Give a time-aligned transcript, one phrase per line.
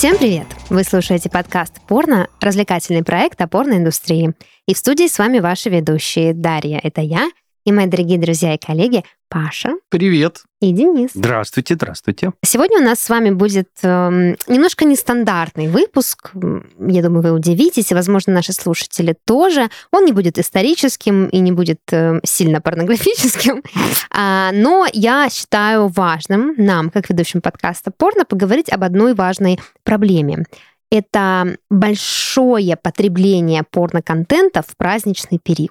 [0.00, 0.46] Всем привет!
[0.70, 4.32] Вы слушаете подкаст «Порно»— развлекательный проект о порноиндустрии.
[4.64, 7.28] И в студии с вами ваши ведущие Дарья— это я,
[7.64, 9.74] и мои дорогие друзья и коллеги Паша.
[9.88, 10.42] Привет.
[10.60, 11.10] И Денис.
[11.14, 12.32] Здравствуйте, здравствуйте.
[12.44, 16.32] Сегодня у нас с вами будет э, немножко нестандартный выпуск.
[16.78, 19.70] Я думаю, вы удивитесь, и, возможно, наши слушатели тоже.
[19.92, 23.62] Он не будет историческим и не будет э, сильно порнографическим.
[24.12, 30.44] А, но я считаю важным нам, как ведущим подкаста «Порно», поговорить об одной важной проблеме
[30.90, 35.70] это большое потребление порно-контента в праздничный период.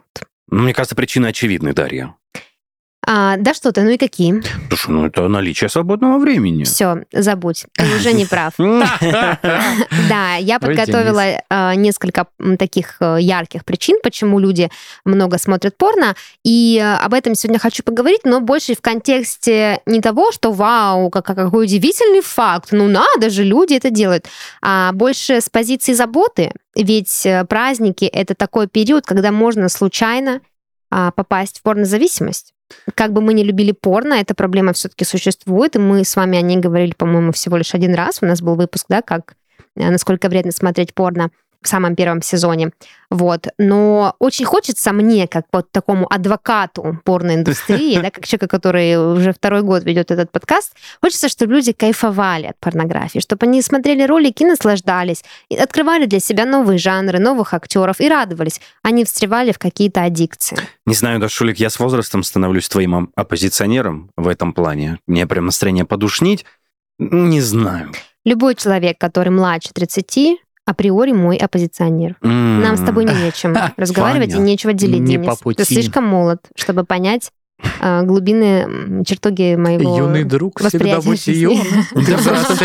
[0.52, 2.16] Ну, мне кажется, причина очевидна, Дарья.
[3.12, 4.44] А, да что ты, ну и какие?
[4.68, 6.64] Слушай, ну это наличие свободного времени.
[6.64, 8.54] Все, забудь, ты уже не прав.
[10.10, 12.28] Да, я подготовила а, несколько
[12.60, 14.70] таких э, ярких причин, почему люди
[15.06, 20.02] много смотрят порно, и э, об этом сегодня хочу поговорить, но больше в контексте не
[20.02, 24.28] того, что вау, какой удивительный факт, ну надо же, люди это делают,
[24.62, 30.42] а больше с позиции заботы, ведь э, праздники— это такой период, когда можно случайно
[30.92, 32.54] а, попасть в порнозависимость.
[32.96, 36.42] Как бы мы не любили порно, эта проблема все-таки существует, и мы с вами о
[36.42, 38.20] ней говорили, по-моему, всего лишь один раз.
[38.22, 39.36] У нас был выпуск, да, как
[39.76, 41.32] насколько вредно смотреть порно
[41.62, 42.72] в самом первом сезоне.
[43.10, 43.48] Вот.
[43.58, 49.62] Но очень хочется мне, как вот такому адвокату порноиндустрии, да, как человека, который уже второй
[49.62, 54.46] год ведет этот подкаст, хочется, чтобы люди кайфовали от порнографии, чтобы они смотрели ролики и
[54.46, 59.60] наслаждались, и открывали для себя новые жанры, новых актеров и радовались, а не встревали в
[59.60, 60.58] какие-то аддикции.
[60.86, 65.00] Не знаю, да, Шулик, я с возрастом становлюсь твоим оппозиционером в этом плане.
[65.08, 66.46] Мне прям настроение подушнить.
[67.00, 67.92] Не знаю.
[68.26, 72.16] Любой человек, который младше 30, априори мой оппозиционер.
[72.22, 72.62] Mm.
[72.62, 75.26] Нам с тобой не о чем разговаривать и нечего делить, не Денис.
[75.26, 75.58] По пути.
[75.58, 77.32] Ты слишком молод, чтобы понять
[77.82, 81.56] э, глубины чертоги моего Юный друг, всегда будь ее.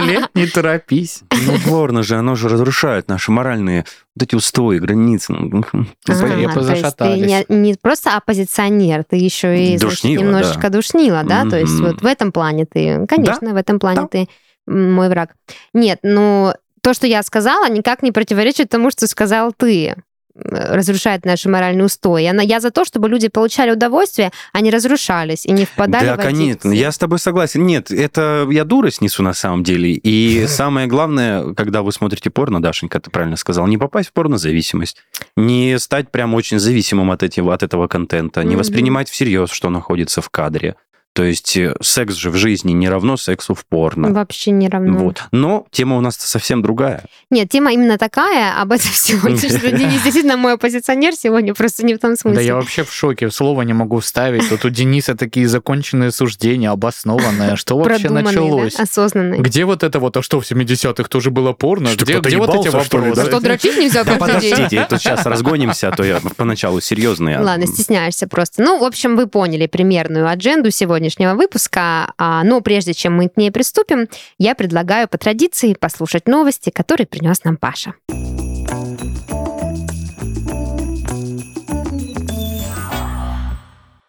[0.02, 1.22] лет, не торопись.
[1.46, 3.84] Ну, порно же, оно же разрушает наши моральные
[4.14, 5.32] вот эти устои, границы.
[5.32, 10.70] Ну, а, то есть ты не, не просто оппозиционер, ты еще и значит, немножечко да.
[10.70, 11.42] душнила, да?
[11.42, 11.50] Mm-hmm.
[11.50, 13.52] То есть вот в этом плане ты, конечно, да?
[13.52, 14.08] в этом плане да.
[14.08, 14.28] ты
[14.66, 15.34] мой враг.
[15.74, 16.54] Нет, ну
[16.84, 19.96] то, что я сказала, никак не противоречит тому, что сказал ты
[20.36, 22.24] разрушает наши моральные устои.
[22.24, 26.16] Она, я за то, чтобы люди получали удовольствие, а не разрушались и не впадали да,
[26.16, 27.64] в конечно, я с тобой согласен.
[27.64, 29.92] Нет, это я дурость несу на самом деле.
[29.92, 34.96] И самое главное, когда вы смотрите порно, Дашенька, ты правильно сказал, не попасть в порнозависимость,
[35.36, 40.20] не стать прям очень зависимым от этого, от этого контента, не воспринимать всерьез, что находится
[40.20, 40.74] в кадре.
[41.14, 44.12] То есть э, секс же в жизни не равно сексу в порно.
[44.12, 44.98] Вообще не равно.
[44.98, 45.22] Вот.
[45.30, 47.04] Но тема у нас совсем другая.
[47.30, 51.94] Нет, тема именно такая, об этом сегодня, что Денис действительно мой оппозиционер сегодня, просто не
[51.94, 52.34] в том смысле.
[52.34, 54.48] Да я вообще в шоке, слова не могу вставить.
[54.48, 57.54] Тут у Дениса такие законченные суждения, обоснованные.
[57.54, 58.74] Что вообще началось?
[58.74, 59.40] осознанные.
[59.40, 61.90] Где вот это вот, а что в 70-х тоже было порно?
[61.94, 63.24] Где, где вот эти вопросы?
[63.24, 67.38] Что, дрочить нельзя да, Подождите, тут сейчас разгонимся, а то я поначалу серьезный.
[67.38, 68.62] Ладно, стесняешься просто.
[68.62, 73.28] Ну, в общем, вы поняли примерную адженду сегодня сегодняшнего выпуска, а, но прежде чем мы
[73.28, 77.94] к ней приступим, я предлагаю по традиции послушать новости, которые принес нам Паша.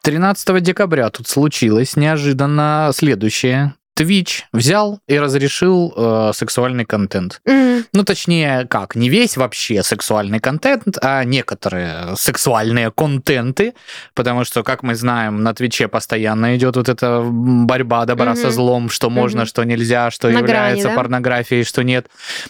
[0.01, 3.73] Тринадцатого декабря тут случилось неожиданно следующее.
[3.97, 7.41] Twitch взял и разрешил э, сексуальный контент.
[7.47, 7.85] Mm-hmm.
[7.93, 13.73] Ну, точнее, как, не весь вообще сексуальный контент, а некоторые сексуальные контенты,
[14.13, 18.41] потому что, как мы знаем, на Твиче постоянно идет вот эта борьба добра mm-hmm.
[18.41, 19.45] со злом, что можно, mm-hmm.
[19.45, 21.01] что нельзя, что на является грани, да?
[21.01, 22.07] порнографией, что нет.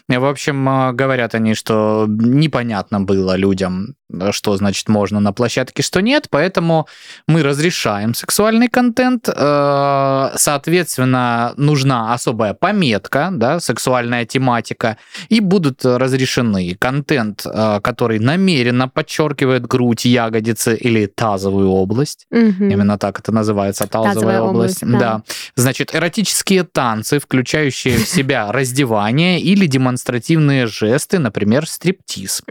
[0.08, 3.96] В общем, э, говорят они, что непонятно было людям,
[4.32, 6.88] что значит можно на площадке, что нет, поэтому
[7.28, 14.98] мы разрешаем сексуальный контент, э, соответственно, нужна особая пометка, да, сексуальная тематика,
[15.30, 22.66] и будут разрешены контент, э, который намеренно подчеркивает грудь, ягодицы или тазовую область, угу.
[22.66, 25.16] именно так это называется, тазовая, тазовая область, область да.
[25.16, 25.24] да.
[25.56, 32.44] Значит, эротические танцы, включающие в себя раздевание или демонстративные жесты, например, стриптиз.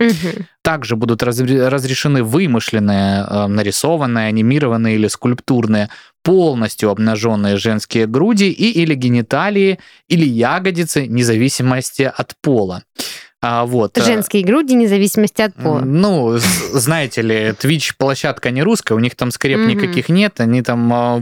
[0.63, 1.44] Также будут разрешены
[2.23, 5.89] вымышленные, э, нарисованные, анимированные или скульптурные
[6.23, 12.83] полностью обнаженные женские груди и или гениталии или ягодицы, независимости от пола.
[13.47, 13.99] А, вот.
[13.99, 15.81] Э, Женские груди, независимости от пола.
[15.81, 20.91] Ну, знаете ли, Twitch площадка не русская, у них там скреп никаких нет, они там...
[20.91, 21.21] А,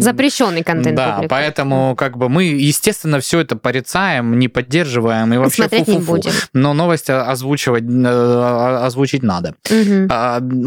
[0.00, 0.96] Запрещенный контент.
[0.96, 1.30] Да, публикуют.
[1.30, 5.94] поэтому как бы мы, естественно, все это порицаем, не поддерживаем и вообще Смотреть фу -фу
[5.94, 5.98] -фу.
[5.98, 6.30] не будем.
[6.54, 9.54] Но новость озвучивать, э, озвучить надо.
[9.70, 10.08] Угу.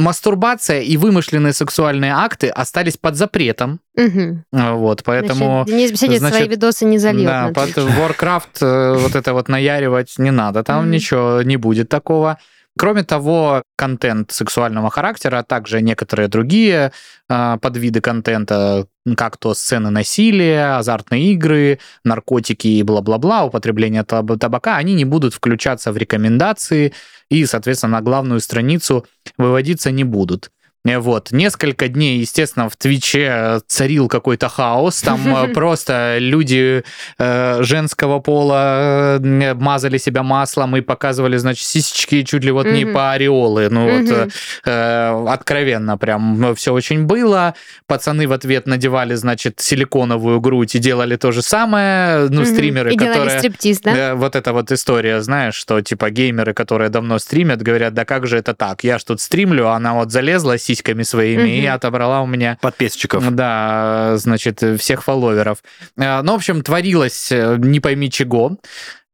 [0.02, 4.46] Мастурбация и вымышленные сексуальные акты остались под запретом Мгм.
[4.52, 5.64] Вот, поэтому...
[5.66, 7.26] Значит, Денис Беседин значит, свои видосы не зальет.
[7.26, 7.70] Да, под.
[7.72, 12.38] Warcraft э, вот это вот наяривать не надо, там Ничего не будет такого.
[12.78, 16.94] Кроме того, контент сексуального характера, а также некоторые другие
[17.30, 24.78] э, подвиды контента, как то сцены насилия, азартные игры, наркотики и бла-бла-бла, употребление таб- табака,
[24.78, 26.94] они не будут включаться в рекомендации
[27.30, 29.06] и, соответственно, на главную страницу
[29.38, 30.50] выводиться не будут.
[30.86, 31.32] Э, Вот.
[31.32, 35.02] Несколько дней, естественно, в Твиче царил какой-то хаос.
[35.02, 36.84] Там э, просто люди
[37.18, 42.86] э, женского пола э, мазали себя маслом и показывали, значит, сисечки чуть ли вот не
[42.86, 43.70] по ореолы.
[43.70, 44.30] Ну вот
[44.66, 47.54] э, откровенно прям все очень было.
[47.88, 52.28] Пацаны в ответ надевали, значит, силиконовую грудь и делали то же самое.
[52.30, 53.38] Ну, стримеры, которые...
[53.40, 53.96] стриптиз, да?
[53.96, 58.28] Э, Вот эта вот история, знаешь, что типа геймеры, которые давно стримят, говорят, да как
[58.28, 58.84] же это так?
[58.84, 61.76] Я ж тут стримлю, а она вот залезла сиськами своими и Мгм.
[61.76, 63.24] отобрала у меня Подписчиков.
[63.36, 65.58] да, значит, всех фолловеров.
[65.98, 68.58] Э, Ну, в общем, творилось э, не пойми чего.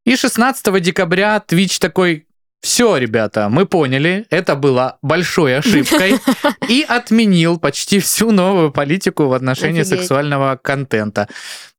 [0.05, 2.23] И 16 декабря Twitch такой,
[2.61, 6.15] все, ребята, мы поняли, это было большой ошибкой,
[6.69, 9.99] и отменил почти всю новую политику в отношении Офигеть.
[9.99, 11.27] сексуального контента.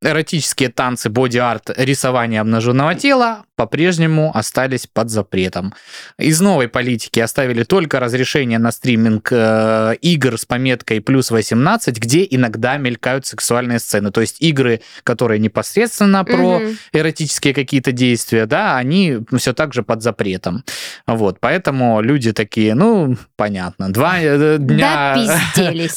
[0.01, 5.75] Эротические танцы, боди-арт, рисование обнаженного тела по-прежнему остались под запретом.
[6.17, 12.25] Из новой политики оставили только разрешение на стриминг э, игр с пометкой плюс 18, где
[12.31, 14.13] иногда мелькают сексуальные сцены.
[14.13, 16.79] То есть игры, которые непосредственно про Мгм.
[16.93, 20.63] эротические какие-то действия, да, они все так же под запретом.
[21.09, 25.17] Вот, поэтому люди такие, ну, понятно, два э, дня...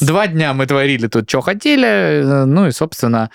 [0.00, 3.30] Два дня мы творили тут, что хотели, э, ну и, собственно,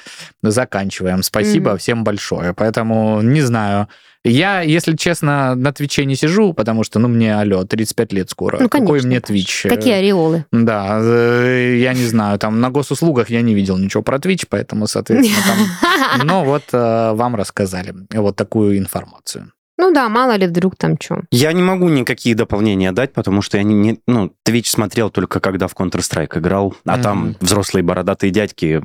[0.58, 1.22] заканчиваем.
[1.24, 1.78] Спасибо Мгм.
[1.78, 2.54] всем большое.
[2.54, 3.88] Поэтому, не знаю,
[4.24, 8.58] я, если честно, на Твиче не сижу, потому что, ну, мне, алло, 35 лет скоро.
[8.60, 9.28] Ну, Какой конечно, мне конечно.
[9.28, 9.66] Твич?
[9.66, 10.46] Э, Какие ореолы?
[10.52, 14.88] Да, э, я не знаю, там на госуслугах я не видел ничего про Twitch, поэтому,
[14.88, 16.28] соответственно, там...
[16.28, 19.52] Но вот э, вам рассказали вот такую информацию.
[19.80, 21.22] Ну да, мало ли вдруг там что.
[21.32, 25.40] Я не могу никакие дополнения дать, потому что я не, не- ну, Twitch смотрел только
[25.40, 27.04] когда в Counter-Strike играл, а Мгм.
[27.04, 28.82] там взрослые бородатые дядьки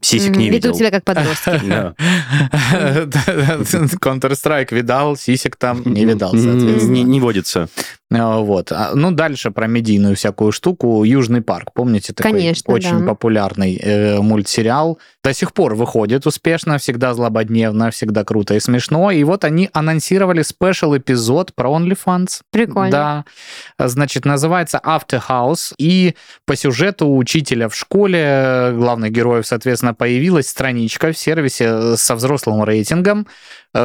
[0.00, 0.74] сисек не Ведут видел.
[0.74, 1.50] себя как подростки.
[3.98, 6.92] Counter-Strike видал, сисек там не видал, соответственно.
[6.92, 7.68] Не, не водится.
[8.12, 8.70] А, Вот.
[8.70, 11.02] А, Ну, дальше про медийную всякую штуку.
[11.02, 13.06] Южный парк, помните, такой Конечно, очень да.
[13.06, 14.98] популярный э, мультсериал.
[15.24, 19.10] До сих пор выходит успешно, всегда злободневно, всегда круто и смешно.
[19.10, 22.42] И вот они анонсировали спешл-эпизод про OnlyFans.
[22.52, 22.90] Прикольно.
[22.90, 23.24] Да.
[23.88, 25.74] Значит, называется After House.
[25.78, 26.14] И
[26.44, 32.14] по сюжету учителя в школе, э, главных героев, соответственно, появилась страничка в сервисе э, со
[32.14, 33.26] взрослым рейтингом,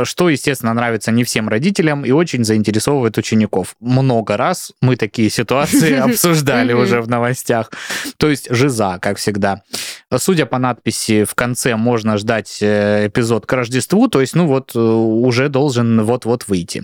[0.04, 3.75] что, естественно, нравится не всем родителям и очень заинтересовывает учеников.
[3.80, 7.72] Много раз мы такие ситуации обсуждали уже в новостях.
[8.18, 9.63] То есть жиза, как всегда.
[10.16, 14.72] Судя по надписи, в конце можно ждать э, эпизод к Рождеству, то есть, ну вот,
[14.75, 16.84] э, уже должен вот-вот выйти.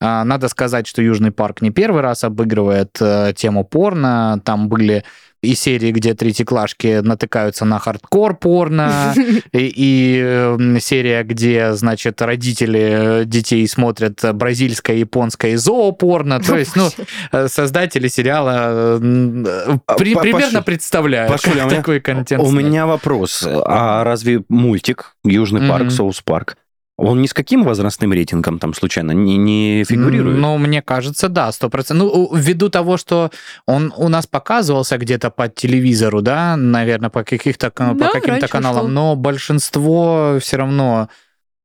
[0.00, 4.40] А, Надо сказать, что Южный парк не первый раз обыгрывает э, тему порно.
[4.44, 5.04] Там были
[5.42, 9.12] и серии, где третьеклашки натыкаются на хардкор порно,
[9.52, 16.40] и, и, э, серия, где, значит, родители э, детей смотрят бразильское, японское и зоопорно.
[16.40, 16.88] То есть, ну,
[17.32, 23.46] э, создатели сериала при- Па- примерно представляют, Пашуля, такой контент У меня вопрос.
[23.46, 25.90] А разве мультик Южный парк.
[25.90, 26.56] South Park,
[27.04, 30.38] он ни с каким возрастным рейтингом там случайно не, не фигурирует?
[30.38, 32.08] Ну, мне кажется, да, сто процентов.
[32.12, 33.30] Ну, у- ввиду того, что
[33.66, 38.30] он у нас показывался где-то по телевизору, да, наверное, по каких-то ка- Да, по каким-то
[38.40, 38.88] раньше каналам, шло.
[38.88, 41.08] но большинство все равно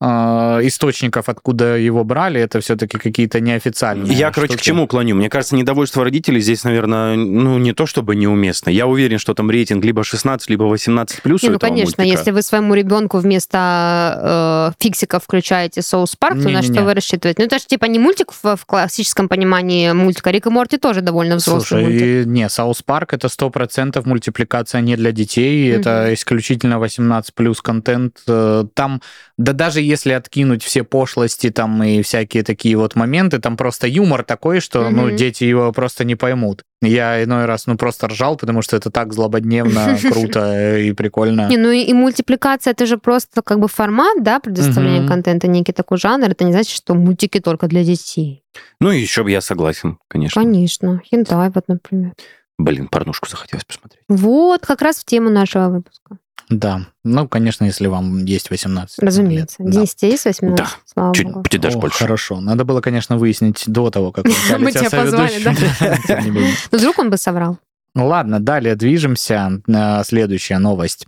[0.02, 4.14] источников, откуда его брали, это все-таки какие-то неофициальные.
[4.14, 4.66] Я, короче, к штуки.
[4.68, 5.16] чему клоню?
[5.16, 8.70] Мне кажется, недовольство родителей здесь, наверное, ну, не то чтобы неуместно.
[8.70, 12.04] Я уверен, что там рейтинг либо 16, либо 18 плюс Не, ну, конечно, мультика.
[12.20, 17.42] если вы своему ребенку вместо э, фиксиков включаете South Park, то на что вы рассчитываете?
[17.42, 20.30] Ну, это же типа не мультик в, в классическом понимании мультика.
[20.32, 22.02] Рик и Морти тоже довольно взрослый Слушай, мультик.
[22.02, 26.14] и- не, South Park это сто процентов мультипликация не для детей, это Мгм.
[26.14, 28.20] исключительно 18 плюс контент.
[28.28, 29.02] Э, Там,
[29.38, 34.24] да даже если откинуть все пошлости там и всякие такие вот моменты, там просто юмор
[34.24, 35.16] такой, что ну Мгм.
[35.16, 36.64] дети его просто не поймут.
[36.82, 41.48] Я иной раз ну просто ржал, потому что это так злободневно, круто и прикольно.
[41.50, 45.74] Не, ну и, и мультипликация это же просто как бы формат, да, предоставления контента, некий
[45.74, 46.30] такой жанр.
[46.30, 48.44] Это не значит, что мультики только для детей.
[48.80, 50.42] Ну, еще бы я согласен, конечно.
[50.42, 51.02] Конечно.
[51.10, 52.14] Хентай вот, например.
[52.60, 54.04] Блин, порнушку захотелось посмотреть.
[54.10, 56.18] Вот, как раз в тему нашего выпуска.
[56.50, 59.62] Да, ну конечно, если вам есть 18 Разумеется.
[59.62, 59.72] лет.
[59.72, 59.78] Да.
[59.80, 60.58] Денис, тебе есть 18?
[60.58, 60.70] Да.
[60.86, 61.44] Слава Чуть, богу.
[61.50, 61.98] чуть даже О, больше.
[62.00, 62.40] Хорошо.
[62.40, 64.26] Надо было, конечно, выяснить до того, как
[64.60, 65.34] мы тебя позвали,
[66.24, 66.54] не менее.
[66.72, 67.58] Ну, вдруг он бы соврал.
[67.96, 69.62] Ладно, далее движемся.
[70.06, 71.08] Следующая новость.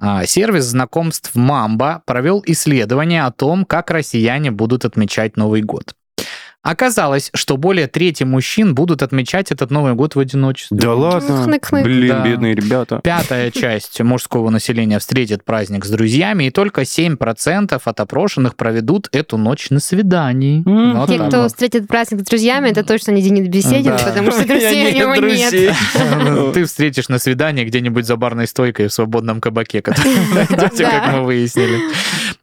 [0.00, 5.94] А, сервис знакомств Мамба провел исследование о том, как россияне будут отмечать Новый год.
[6.62, 10.76] Оказалось, что более трети мужчин будут отмечать этот Новый год в одиночестве.
[10.78, 11.44] Да ладно?
[11.44, 11.82] Хнык-хнык.
[11.82, 12.24] Блин, Да.
[12.24, 13.00] бедные ребята.
[13.02, 19.38] Пятая часть мужского населения встретит праздник с друзьями, и только 7% от опрошенных проведут эту
[19.38, 20.62] ночь на свидании.
[20.64, 21.48] Вот Те, кто вот.
[21.50, 23.98] встретит праздник с друзьями, это точно не Денис Беседин, Да.
[23.98, 25.50] потому что друзей у него нет.
[25.50, 25.70] друзей.
[26.54, 31.24] Ты встретишь на свидании где-нибудь за барной стойкой в свободном кабаке, который найдете, как мы
[31.24, 31.80] выяснили.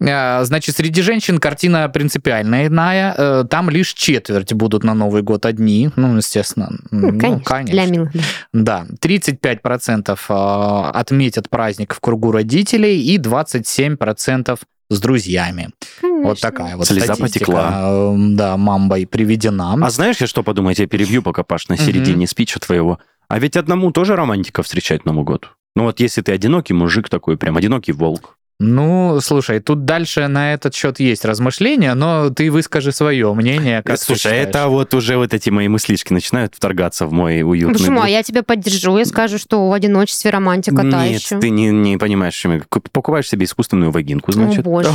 [0.02, 3.14] А, Значит, среди женщин картина принципиально иная.
[3.18, 5.90] Э, Там лишь четверть будут на Новый год одни.
[5.96, 6.70] Ну, естественно.
[6.92, 8.12] Ну, конечно, для милых.
[8.54, 14.60] Да, 35% а, отметят праздник в кругу родителей и 27%
[14.92, 15.70] с друзьями.
[16.02, 16.50] Вот Конечно.
[16.50, 17.82] такая вот Слеза статистика, потекла.
[17.84, 19.76] э, да, мамбой приведена.
[19.86, 20.72] А знаешь, я что подумаю?
[20.72, 23.00] Я тебя перебью, пока Паш на середине спича твоего.
[23.28, 25.52] А ведь одному тоже романтика встречать Новый год.
[25.76, 28.39] Ну вот если ты одинокий мужик такой, прям одинокий волк.
[28.62, 33.98] Ну, слушай, тут дальше на этот счет есть размышления, но ты выскажи свое мнение, как
[33.98, 34.48] ты Слушай, считаешь.
[34.50, 38.00] это вот уже вот эти мои мыслишки начинают вторгаться в мой уютный Почему?
[38.00, 38.12] А быт.
[38.12, 38.98] я тебя поддержу.
[38.98, 41.40] Я скажу, что в одиночестве романтика та Нет, еще.
[41.40, 44.64] ты не, не понимаешь, чем Покупаешь себе искусственную вагинку, О, значит.
[44.64, 44.90] боже.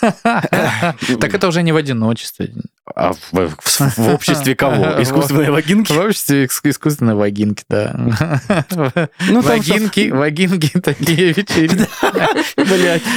[1.20, 2.54] Так это уже не в одиночестве.
[2.94, 5.00] А в, в- в- в обществе кого?
[5.02, 5.90] Искусственные вагинки?
[5.92, 7.94] В обществе иск- искусственной вагинки, да.
[9.28, 11.88] Ну, Вагинки, вагинки, такие вечеринки.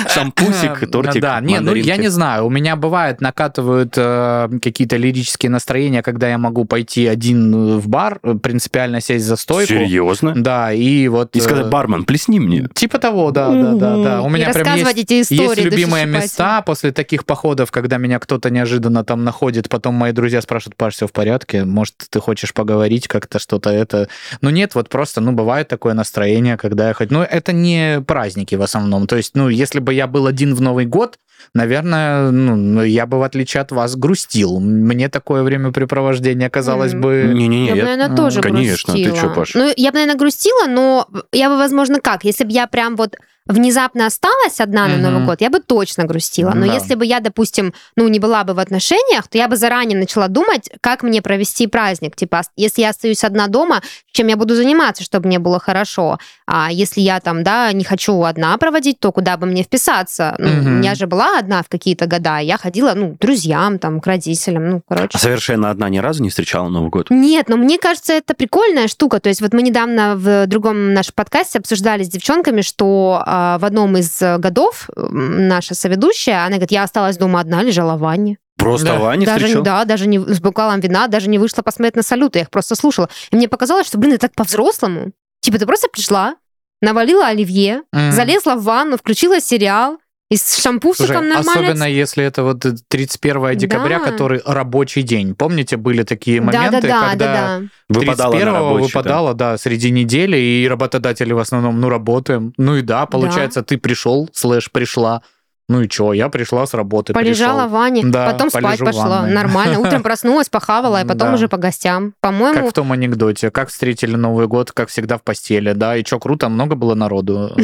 [0.09, 2.45] Шампусик, тортик, Да, не, ну я не знаю.
[2.45, 8.19] У меня бывает накатывают э, какие-то лирические настроения, когда я могу пойти один в бар,
[8.23, 9.67] э, принципиально сесть за стойку.
[9.67, 10.33] Серьезно?
[10.35, 11.35] Да, и вот...
[11.35, 12.67] И э, сказать, бармен, плесни мне.
[12.73, 14.21] Типа того, да, да, да, да.
[14.21, 19.23] У меня прям есть, есть любимые места после таких походов, когда меня кто-то неожиданно там
[19.23, 21.65] находит, потом мои друзья спрашивают, Паш, все в порядке?
[21.65, 24.07] Может, ты хочешь поговорить как-то, что-то это?
[24.41, 27.09] Ну нет, вот просто, ну бывает такое настроение, когда я хоть...
[27.11, 29.07] Ну это не праздники в основном.
[29.07, 31.17] То есть, ну если бы я был один в Новый год,
[31.53, 34.59] наверное, ну, я бы, в отличие от вас, грустил.
[34.59, 37.31] Мне такое времяпрепровождение казалось бы...
[37.33, 39.29] Не-не-не, Я бы, я- наверное, тоже конечно, ты грустила.
[39.29, 39.53] чё, Паш?
[39.55, 42.23] Ну, я бы, наверное, грустила, но я бы, возможно, как?
[42.23, 43.15] Если бы я прям вот
[43.47, 44.97] внезапно осталась одна на.
[44.97, 46.51] Новый год, я бы точно грустила.
[46.53, 46.73] Но Да.
[46.73, 50.27] если бы я, допустим, ну, не была бы в отношениях, то я бы заранее начала
[50.27, 52.15] думать, как мне провести праздник.
[52.15, 56.17] Типа, если я остаюсь одна дома, чем я буду заниматься, чтобы мне было хорошо.
[56.47, 60.35] А если я там, да, не хочу одна проводить, то куда бы мне вписаться?
[60.39, 60.81] Ну, Мгм.
[60.81, 64.69] Я же была одна в какие-то года, я ходила, ну, к друзьям, там, к родителям,
[64.69, 65.09] ну, короче.
[65.13, 67.07] А совершенно одна ни разу не встречала Новый год?
[67.11, 69.19] Нет, но мне кажется, это прикольная штука.
[69.19, 73.65] То есть вот мы недавно в другом нашем подкасте обсуждали с девчонками, что а, в
[73.65, 78.37] одном из э, годов наша соведущая, она говорит, я осталась дома одна, лежала в ванне.
[78.57, 78.99] Просто Да.
[78.99, 79.63] Ваня даже, встречал?
[79.63, 82.75] да, даже не с бокалом вина, даже не вышла посмотреть на салют, я их просто
[82.75, 83.07] слушала.
[83.31, 85.11] И мне показалось, что, блин, это так по-взрослому.
[85.41, 86.35] Типа ты просто пришла,
[86.81, 88.11] навалила оливье, М.
[88.11, 89.97] залезла в ванну, включила сериал,
[90.29, 91.51] и с шампусиком Слушай, нормально...
[91.51, 94.11] особенно если это вот 31 декабря, Да.
[94.11, 95.35] который рабочий день.
[95.35, 97.67] Помните, были такие да, моменты, да, да, когда да, да.
[97.87, 98.99] Выпадала на 31 рабочий, да.
[98.99, 99.57] выпадало, да.
[99.57, 102.53] среди недели, и работодатели в основном, ну, работаем.
[102.57, 105.21] Ну и да, получается, ты пришел, слэш, пришла.
[105.69, 107.69] Ну и что, я пришла с работы, Полежала пришел.
[107.69, 109.07] в ванне, Да, потом спать пошла.
[109.09, 109.33] ванной.
[109.33, 109.79] Нормально.
[109.85, 111.33] Утром проснулась, похавала, и потом Да.
[111.33, 112.13] уже по гостям.
[112.21, 116.05] По-моему, Как в том анекдоте, как встретили Новый год, как всегда в постели, да, и
[116.05, 117.51] что круто, много было народу.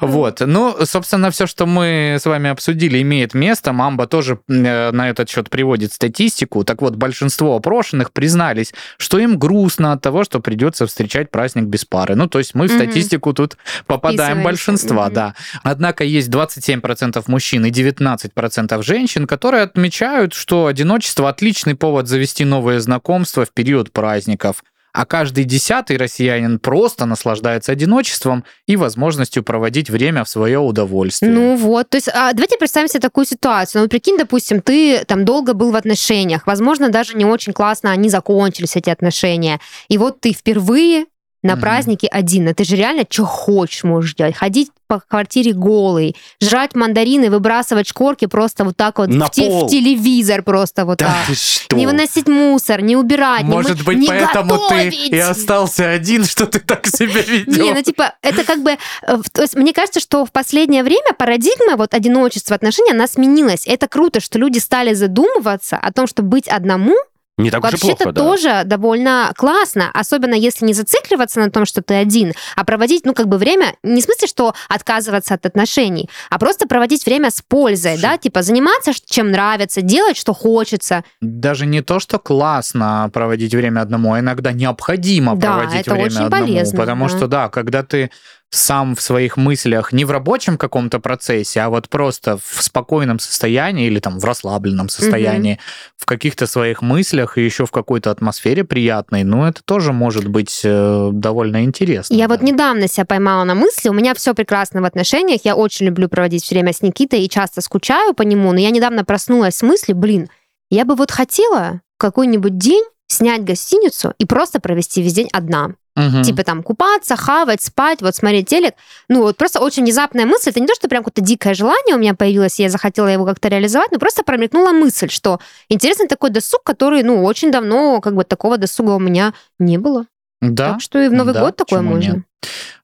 [0.00, 3.72] Вот, ну, собственно, все, что мы с вами обсудили, имеет место.
[3.72, 6.64] Мамба тоже э, на этот счет приводит статистику.
[6.64, 11.84] Так вот, большинство опрошенных признались, что им грустно от того, что придется встречать праздник без
[11.84, 12.14] пары.
[12.14, 15.14] Ну, то есть мы в статистику тут попадаем большинства, Мгм.
[15.62, 22.80] Однако есть 27% мужчин и 19% женщин, которые отмечают, что одиночество отличный повод завести новые
[22.80, 24.62] знакомства в период праздников.
[24.96, 31.30] А каждый десятый россиянин просто наслаждается одиночеством и возможностью проводить время в свое удовольствие.
[31.30, 33.82] Ну вот, то есть а, давайте представим себе такую ситуацию.
[33.82, 38.08] Ну, прикинь, допустим, ты там долго был в отношениях, возможно, даже не очень классно они
[38.08, 39.60] закончились, эти отношения.
[39.88, 41.04] И вот ты впервые
[41.46, 41.60] на Мгм.
[41.62, 42.54] празднике один.
[42.54, 44.36] Ты же реально что хочешь можешь делать.
[44.36, 49.50] Ходить по квартире голый, жрать мандарины, выбрасывать шкорки просто вот так вот На в, те-
[49.50, 51.26] в телевизор просто вот Да так.
[51.26, 51.74] ты что?
[51.74, 54.94] Не выносить мусор, не убирать, не Может мы- быть, не поэтому ты готовить.
[55.10, 57.56] и остался один, что ты так себя ведешь.
[57.56, 58.72] Не, ну типа, это как бы...
[58.72, 63.66] э, То есть мне кажется, что в последнее время парадигма вот одиночества отношений, она сменилась.
[63.66, 66.94] Это круто, что люди стали задумываться о том, что быть одному
[67.38, 68.20] Не так уж и Вообще-то плохо, да.
[68.22, 73.12] тоже довольно классно, особенно если не зацикливаться на том, что ты один, а проводить, ну,
[73.12, 77.42] как бы время, не в смысле, что отказываться от отношений, а просто проводить время с
[77.42, 81.04] пользой, да, типа заниматься чем нравится, делать, что хочется.
[81.20, 86.30] Даже не то, что классно проводить время одному, а иногда необходимо Да, проводить время одному.
[86.30, 87.16] полезно, потому да.
[87.16, 88.10] что, да, когда ты
[88.50, 93.86] сам в своих мыслях, не в рабочем каком-то процессе, а вот просто в спокойном состоянии
[93.86, 95.58] или там в расслабленном состоянии,
[95.96, 100.62] в каких-то своих мыслях и еще в какой-то атмосфере приятной, ну, это тоже может быть
[100.64, 102.14] э, довольно интересно.
[102.14, 102.34] Я да.
[102.34, 106.08] вот недавно себя поймала на мысли, у меня все прекрасно в отношениях, я очень люблю
[106.08, 109.96] проводить время с Никитой и часто скучаю по нему, но я недавно проснулась с мыслью,
[109.96, 110.28] блин,
[110.70, 115.74] я бы вот хотела какой-нибудь день снять гостиницу и просто провести весь день одна.
[115.96, 116.22] Мгм.
[116.22, 118.74] Типа там купаться, хавать, спать, вот смотреть телек.
[119.08, 120.50] Ну вот просто очень внезапная мысль.
[120.50, 123.24] Это не то, что прям какое-то дикое желание у меня появилось, и я захотела его
[123.24, 128.14] как-то реализовать, но просто промелькнула мысль, что интересный такой досуг, который, ну, очень давно как
[128.14, 130.06] бы такого досуга у меня не было.
[130.42, 130.72] Да.
[130.72, 132.12] Так что и в Новый Да, год такое можно.
[132.16, 132.24] нет?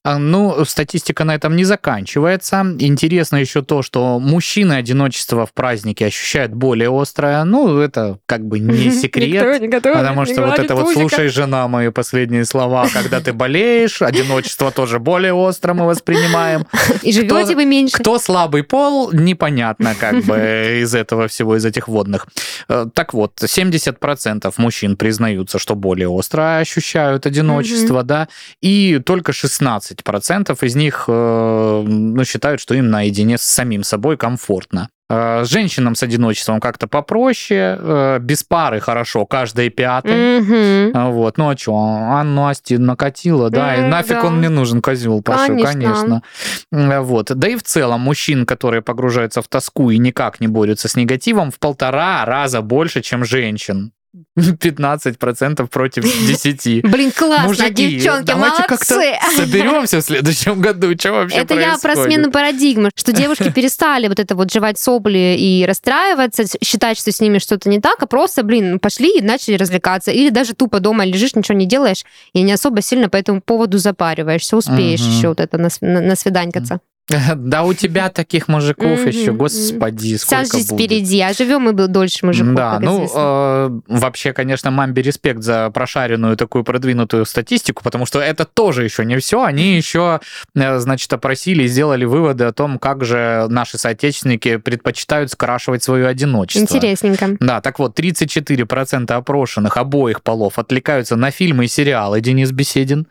[0.04, 2.66] А, Ну, статистика на этом не заканчивается.
[2.80, 7.44] Интересно еще то, что мужчины одиночество в празднике ощущают более острое.
[7.44, 9.60] Ну, это как бы не секрет.
[9.82, 14.98] Потому что вот это вот слушай, жена, мои последние слова, когда ты болеешь, одиночество тоже
[14.98, 16.66] более остро мы воспринимаем.
[17.02, 17.96] И живете Кто- вы меньше.
[17.96, 22.26] Кто слабый пол, непонятно как бы из этого всего, из этих водных.
[22.68, 28.28] Э, Так вот, 70% мужчин признаются, что более остро ощущают одиночество, да,
[28.60, 34.88] и только 16% из них э, ну, считают, что им наедине с самим собой комфортно.
[35.10, 40.40] Э, Женщинам с одиночеством как-то попроще, э, без пары хорошо, каждая пятая.
[40.40, 40.92] Мгм.
[40.94, 44.26] А Вот, ну а что, Анну Асти накатила, да, и М, нафиг да.
[44.26, 45.72] он мне нужен, козел пошел, Конечно.
[46.70, 47.02] конечно.
[47.02, 47.26] Вот.
[47.34, 51.50] Да и в целом мужчин, которые погружаются в тоску и никак не борются с негативом,
[51.50, 53.92] в полтора раза больше, чем женщин.
[54.38, 56.82] 15% против 10.
[56.82, 59.18] Блин, классно, Мужики, девчонки, давайте как-то молодцы.
[59.36, 60.92] соберемся в следующем году.
[60.98, 62.12] Что вообще Это я про происходит?
[62.12, 67.20] смену парадигмы, что девушки перестали вот это вот жевать сопли и расстраиваться, считать, что с
[67.20, 70.10] ними что-то не так, а просто, блин, пошли и начали развлекаться.
[70.10, 73.78] Или даже тупо дома лежишь, ничего не делаешь, и не особо сильно по этому поводу
[73.78, 74.56] запариваешься.
[74.56, 75.10] Успеешь Мгм.
[75.10, 76.80] еще вот это на, на, на свиданькаться.
[77.36, 80.66] Да у тебя таких мужиков еще, господи, сколько будет.
[80.66, 86.36] впереди, а живем мы дольше мужиков, Да, ну э, вообще, конечно, мамбе респект за прошаренную
[86.36, 89.42] такую продвинутую статистику, потому что это тоже еще не все.
[89.42, 90.20] Они еще,
[90.54, 96.06] э, значит, опросили и сделали выводы о том, как же наши соотечественники предпочитают скрашивать свое
[96.06, 96.62] одиночество.
[96.62, 97.36] Интересненько.
[97.40, 103.06] Да, так вот, 34% опрошенных обоих полов отвлекаются на фильмы и сериалы Денис Беседин.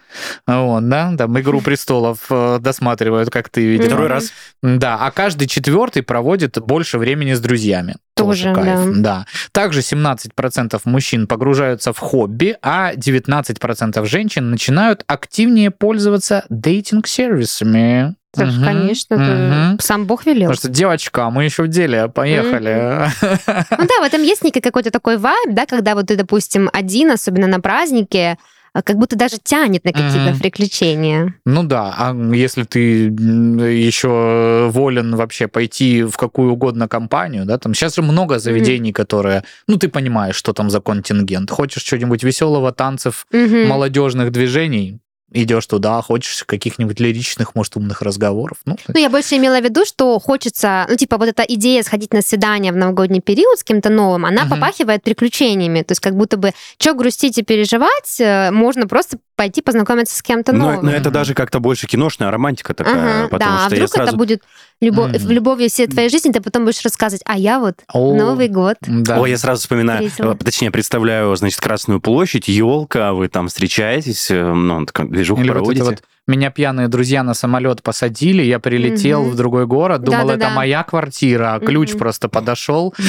[0.48, 3.96] Вот, да, там «Игру престолов» э, досматривают, как ты видимо.
[3.96, 4.32] Второй раз.
[4.62, 7.96] Да, а каждый четвертый проводит больше времени с друзьями.
[8.16, 9.26] Тоже, кайф, да.
[9.52, 18.16] Также 17% мужчин погружаются в хобби, а 19% женщин начинают активнее пользоваться дейтинг-сервисами.
[18.34, 19.80] Так, Мгм, конечно, мгм.
[19.82, 20.50] сам Бог велел.
[20.52, 23.10] Потому что, девочка, мы еще в деле, поехали.
[23.22, 27.12] Ну да, в этом есть некий какой-то такой вайб, да, когда вот ты, допустим, один,
[27.12, 28.38] особенно на празднике, а,
[28.74, 30.40] как будто даже тянет на какие-то Мгм.
[30.40, 31.36] приключения.
[31.46, 37.74] Ну да, а если ты еще волен вообще пойти в какую угодно компанию, да, там
[37.74, 41.52] сейчас же много заведений, которые, ну ты понимаешь, что там за контингент.
[41.52, 43.68] Хочешь что-нибудь веселого, танцев, Мгм.
[43.68, 45.00] молодежных движений,
[45.34, 48.58] идешь туда, хочешь каких-нибудь лиричных, может, умных разговоров.
[48.66, 52.14] Ну, Ну, я больше имела в виду, что хочется, ну, типа, вот эта идея сходить
[52.14, 54.52] на свидание в новогодний период с кем-то новым, она Мгм.
[54.56, 55.82] попахивает приключениями.
[55.84, 60.22] То есть как будто бы, что грустить и переживать, э, можно просто пойти познакомиться с
[60.22, 60.86] кем-то Но, новым.
[60.86, 63.94] но это даже как-то больше киношная романтика такая, Ага, потому да, а что я вдруг
[63.96, 64.10] сразу...
[64.10, 64.44] это будет
[64.82, 65.28] любовь, Мгм.
[65.28, 68.78] в любовью всей твоей жизни, ты потом будешь рассказывать, а я вот О, Новый год.
[68.82, 69.20] Да.
[69.22, 70.34] Ой, я сразу вспоминаю, Весело.
[70.34, 75.56] э, точнее, представляю, значит, Красную площадь, елка, вы там встречаетесь, э, ну, движуху Или вот
[75.56, 75.84] это проводите.
[75.84, 80.84] вот меня пьяные друзья на самолет посадили, я прилетел в другой город, думал, это моя
[80.84, 82.94] квартира, а ключ просто подошел.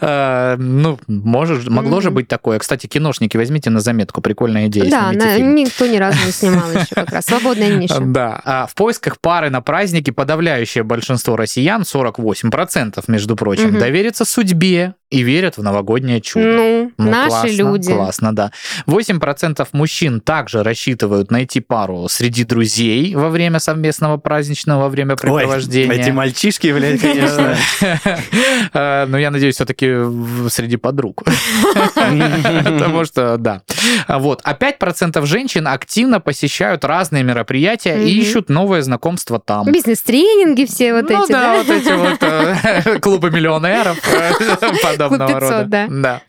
[0.00, 2.58] Э, Ну, могло же быть такое.
[2.58, 4.90] Кстати, киношники, возьмите на заметку, прикольная идея.
[4.90, 7.24] Да, никто ни разу не снимал еще как раз.
[7.26, 8.00] Свободная ниша.
[8.14, 8.40] Да.
[8.44, 13.78] А в поисках пары на празднике подавляющее большинство россиян, 48%, между прочим, Мгм.
[13.80, 16.44] доверятся судьбе и верят в новогоднее чудо.
[16.56, 17.92] Ну, Ну, наши классно, люди.
[17.92, 18.50] Классно, да.
[18.86, 25.94] 8% мужчин также рассчитывают найти пару среди друзей во время совместного праздничного Ой, времяпрепровождения.
[25.94, 27.56] эти мальчишки, блядь, конечно.
[28.72, 29.86] Э, Ну, я надеюсь, все-таки
[30.48, 31.22] среди подруг.
[31.94, 33.62] Потому что, да.
[34.06, 34.40] А Вот.
[34.44, 39.70] А 5% женщин активно посещают разные мероприятия и ищут новое знакомство там.
[39.70, 41.56] Бизнес-тренинги все вот ну эти, да, да?
[41.62, 43.98] вот эти вот э, клубы миллионеров,
[45.06, 45.64] э, подобного рода.
[45.64, 45.86] Да.
[45.88, 46.22] да.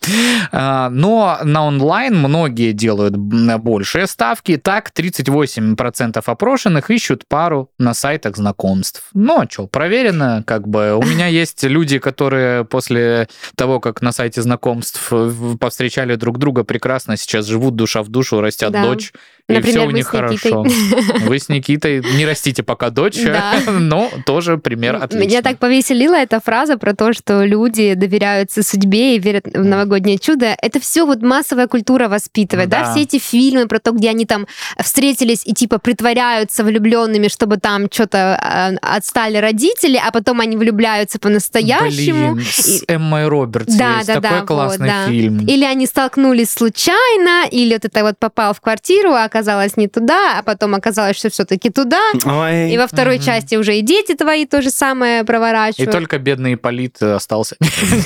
[0.52, 4.58] А, но на онлайн многие делают большие ставки.
[4.58, 9.04] Так, 38% опрошенных ищут пару на сайтах знакомств.
[9.14, 10.96] Ну, а что, проверено, как бы.
[10.96, 15.12] У меня есть люди, которые после того, как на сайте знакомств
[15.60, 18.84] повстречали друг друга прекрасно, сейчас живут душа в душу, растят да.
[18.84, 19.14] дочь,
[19.48, 20.66] Например, и все у них хорошо.
[21.22, 23.60] Вы с Никитой не растите пока дочь, да.
[23.68, 25.28] но тоже пример отличный.
[25.28, 30.18] Меня так повеселила эта фраза про то, что люди доверяются судьбе и верят в новогоднее
[30.18, 30.56] чудо.
[30.60, 32.86] Это все вот массовая культура воспитывает, да.
[32.86, 34.48] да, все эти фильмы про то, где они там
[34.82, 41.20] встретились и типа притворяются влюбленными, чтобы там что-то а, отстали родители, а потом они влюбляются
[41.20, 42.34] по-настоящему.
[42.34, 45.08] Блин, с Эммой Робертс да, есть да, такой да, классный вот, да.
[45.08, 45.46] фильм.
[45.46, 50.40] Или они столкнулись случайно, или вот это вот попал в квартиру, а оказалось не туда,
[50.40, 52.00] а потом оказалось, что все-таки туда.
[52.26, 52.72] Ой.
[52.72, 53.26] И во второй угу.
[53.26, 55.90] части уже и дети твои то же самое проворачивают.
[55.90, 57.58] И только бедный Полит остался.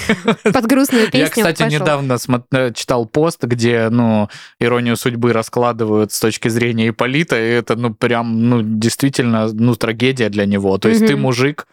[0.43, 1.79] Под грустную песню Я, кстати, пошел.
[1.79, 2.17] недавно
[2.51, 7.93] э, читал пост, где, ну, иронию судьбы раскладывают с точки зрения Иполита, и это, ну,
[7.93, 10.77] прям, ну, действительно, ну, трагедия для него.
[10.79, 11.07] То есть угу.
[11.07, 11.67] ты мужик,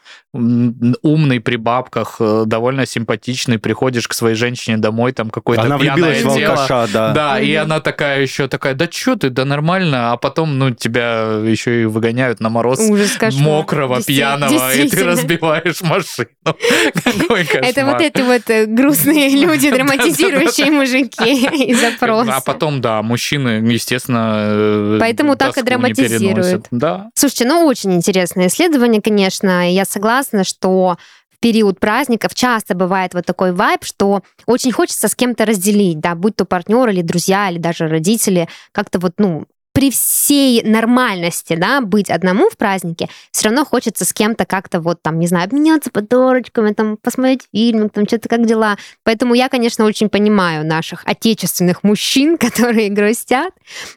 [1.03, 6.23] умный при бабках, э, довольно симпатичный, приходишь к своей женщине домой, там какое-то Она влюбилась
[6.23, 7.13] в алкаша, да.
[7.13, 11.41] Да, и она такая еще такая, да что ты, да нормально, а потом, ну, тебя
[11.45, 16.29] еще и выгоняют на мороз Ужас, мокрого, пьяного, и ты разбиваешь машину.
[16.45, 17.65] Какой кошмар.
[17.65, 22.37] Это вот эти вот э, грустные люди, драматизирующие мужики из запроса.
[22.37, 26.67] А потом, да, мужчины, естественно, э, Поэтому так и драматизируют.
[26.71, 27.11] Да.
[27.15, 29.71] Слушайте, ну, очень интересное исследование, конечно.
[29.71, 30.97] Я согласна, что
[31.31, 36.15] в период праздников часто бывает вот такой вайб, что очень хочется с кем-то разделить, да,
[36.15, 41.83] будь то партнер или друзья, или даже родители, как-то вот, ну, при всей нормальности, да,
[41.83, 45.91] быть одному в празднике, все равно хочется с кем-то как-то вот там, не знаю, обменяться
[45.91, 48.79] подарочками, там, посмотреть фильм, там, что-то как дела.
[49.05, 53.53] Поэтому я, конечно, очень понимаю наших отечественных мужчин, которые грустят.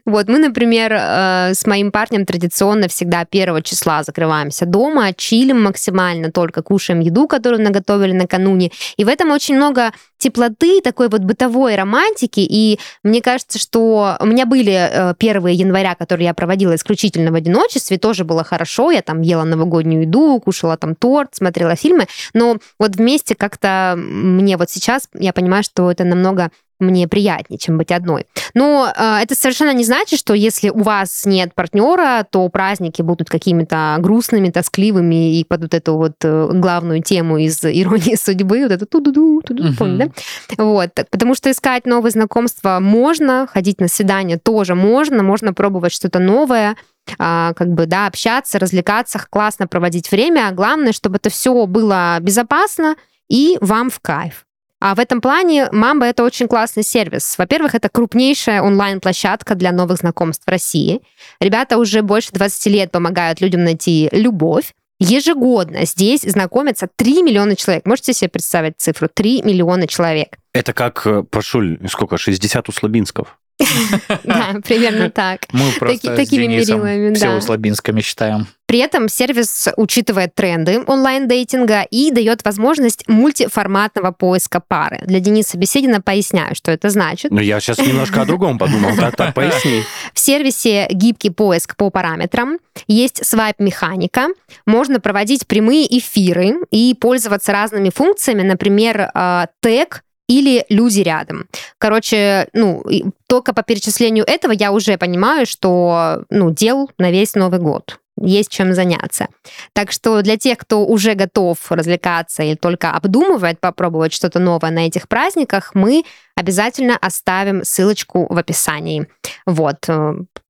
[0.06, 6.30] Вот, мы, например, э, с моим парнем традиционно всегда первого числа закрываемся дома, чилим максимально,
[6.30, 8.72] только кушаем еду, которую наготовили накануне.
[8.98, 12.42] И в этом очень много теплоты, такой вот бытовой романтики.
[12.42, 17.36] И мне кажется, что у меня были э, первые января, которые я проводила исключительно в
[17.36, 18.92] одиночестве, тоже было хорошо.
[18.92, 22.08] Я там ела новогоднюю еду, кушала там торт, смотрела фильмы.
[22.34, 27.78] Но вот вместе как-то мне вот сейчас я понимаю, что это намного мне приятнее, чем
[27.78, 28.26] быть одной.
[28.54, 33.30] Но э, это совершенно не значит, что если у вас нет партнера, то праздники будут
[33.30, 38.72] какими-то грустными, тоскливыми и под вот эту вот э, главную тему из иронии судьбы, вот
[38.72, 39.78] это ту-ду-ду, ту-ду, uh-huh.
[39.78, 40.12] помните,
[40.58, 40.64] да?
[40.64, 46.20] Вот, потому что искать новые знакомства можно, ходить на свидание тоже можно, можно пробовать что-то
[46.20, 46.76] новое,
[47.18, 52.18] а, как бы, да, общаться, развлекаться, классно проводить время, а главное, чтобы это все было
[52.22, 52.96] безопасно
[53.30, 54.46] и вам в кайф.
[54.80, 57.38] А в этом плане Мамба это очень классный сервис.
[57.38, 61.02] Во-первых, это крупнейшая онлайн-площадка для новых знакомств в России.
[61.42, 64.74] Ребята уже больше 20 лет помогают людям найти любовь.
[65.00, 67.86] Ежегодно здесь знакомятся 3 миллиона человек.
[67.86, 69.08] Можете себе представить цифру?
[69.14, 70.38] 3 миллиона человек.
[70.54, 73.39] Это как, э, прошу, сколько, 60 у Слабинсков?
[74.24, 75.42] Да, примерно так.
[75.52, 78.48] Мы просто такими мерилами, все услабинскими считаем.
[78.66, 85.00] При этом сервис учитывает тренды онлайн-дейтинга и дает возможность мультиформатного поиска пары.
[85.06, 87.32] Для Дениса Беседина поясняю, что это значит.
[87.32, 88.96] Ну, я сейчас немножко о другом подумал.
[88.96, 89.82] Так, так, поясни.
[90.14, 94.28] В сервисе гибкий поиск по параметрам, есть свайп-механика,
[94.68, 101.48] можно проводить прямые эфиры и пользоваться разными функциями, например, э, тег или люди рядом.
[101.80, 102.84] Короче, ну,
[103.28, 108.52] только по перечислению этого я уже понимаю, что, ну, дел на весь Новый год есть
[108.52, 109.28] чем заняться.
[109.74, 114.88] Так что для тех, кто уже готов развлекаться или только обдумывает попробовать что-то новое на
[114.88, 116.04] этих праздниках, мы
[116.36, 119.08] обязательно оставим ссылочку в описании.
[119.46, 119.88] Вот.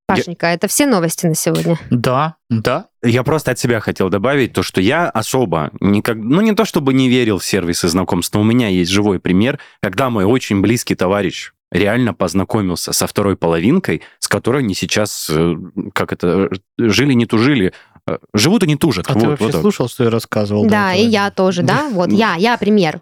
[0.10, 0.54] Э, Пашенька, я...
[0.54, 1.78] это все новости на сегодня?
[1.90, 2.88] Да, да.
[3.04, 6.94] Я просто от себя хотел добавить то, что я особо, никак, ну не то чтобы
[6.94, 11.54] не верил в сервисы знакомства, у меня есть живой пример, когда мой очень близкий товарищ
[11.72, 15.56] реально познакомился со второй половинкой, с которой они сейчас, э,
[15.94, 17.74] как это, жили не тужили,
[18.08, 19.10] э, живут и не тужат.
[19.10, 20.66] А вот, ты вообще вот слушал, что я рассказывал?
[20.66, 23.02] Да, и я тоже, да, вот я, я пример.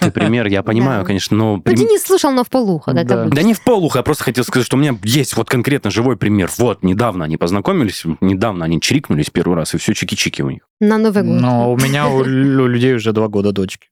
[0.00, 1.06] Ты пример, я понимаю, да.
[1.06, 1.62] конечно, но...
[1.64, 3.24] Ну, Денис слушал, но в полухо, да, да.
[3.26, 6.16] Да не в полухо, я просто хотел сказать, что у меня есть вот конкретно живой
[6.16, 6.50] пример.
[6.58, 10.62] Вот, недавно они познакомились, недавно они чирикнулись первый раз, и все чики-чики у них.
[10.80, 11.40] На Новый год.
[11.40, 13.88] Но у меня, у людей уже два года дочки.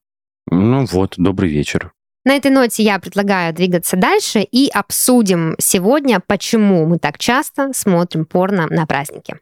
[0.51, 1.93] Ну вот, добрый вечер.
[2.25, 8.27] На этой ноте я предлагаю двигаться дальше и обсудим сегодня, почему мы так часто смотрим
[8.27, 9.39] порно на праздники.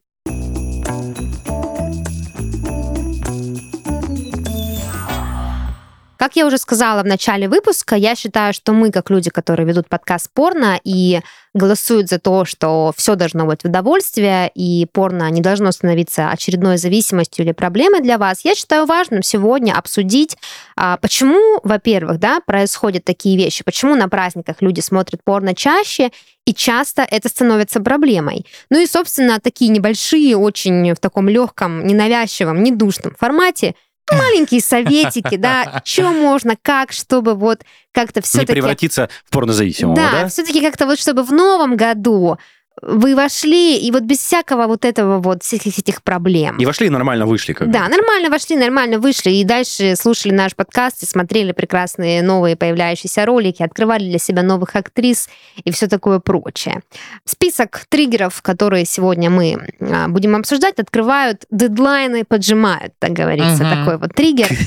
[6.21, 9.89] Как я уже сказала в начале выпуска, я считаю, что мы, как люди, которые ведут
[9.89, 11.23] подкаст порно и
[11.55, 16.77] голосуют за то, что все должно быть в удовольствие, и порно не должно становиться очередной
[16.77, 20.37] зависимостью или проблемой для вас, я считаю важным сегодня обсудить,
[20.77, 26.11] а, почему, во-первых, да, происходят такие вещи, почему на праздниках люди смотрят порно чаще,
[26.45, 28.45] и часто это становится проблемой.
[28.69, 33.75] Ну и, собственно, такие небольшие, очень в таком легком, ненавязчивом, недушном формате
[34.19, 38.53] маленькие советики, да, что можно, как, чтобы вот как-то все-таки...
[38.53, 40.11] Не превратиться в порнозависимого, да?
[40.13, 42.39] Да, все-таки как-то вот, чтобы в новом году
[42.83, 46.57] вы вошли, и вот без всякого вот этого вот, всех этих проблем.
[46.59, 47.53] И вошли, и нормально вышли.
[47.53, 52.57] Как да, нормально вошли, нормально вышли, и дальше слушали наш подкаст, и смотрели прекрасные новые
[52.57, 55.29] появляющиеся ролики, открывали для себя новых актрис
[55.63, 56.81] и все такое прочее.
[57.25, 63.75] Список триггеров, которые сегодня мы а, будем обсуждать, открывают дедлайны, поджимают, так говорится, угу.
[63.75, 64.49] такой вот триггер.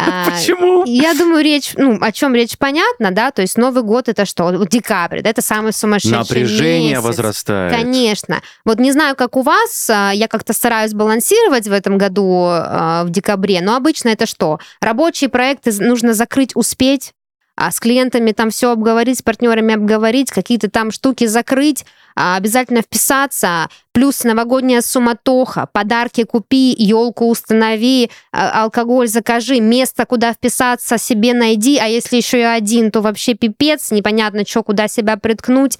[0.00, 0.84] А, Почему?
[0.86, 4.50] Я думаю, речь, ну, о чем речь понятна, да, то есть Новый год это что?
[4.64, 7.84] Декабрь, это самый сумасшедший Напряжение возрастает хватает.
[7.84, 8.42] Конечно.
[8.64, 13.04] Вот не знаю, как у вас, а, я как-то стараюсь балансировать в этом году а,
[13.04, 14.58] в декабре, но обычно это что?
[14.80, 17.12] Рабочие проекты нужно закрыть, успеть,
[17.60, 22.82] а с клиентами там все обговорить, с партнерами обговорить, какие-то там штуки закрыть, а обязательно
[22.82, 31.78] вписаться, плюс новогодняя суматоха, подарки купи, елку установи, алкоголь закажи, место, куда вписаться, себе найди,
[31.78, 35.78] а если еще и один, то вообще пипец, непонятно, что, куда себя приткнуть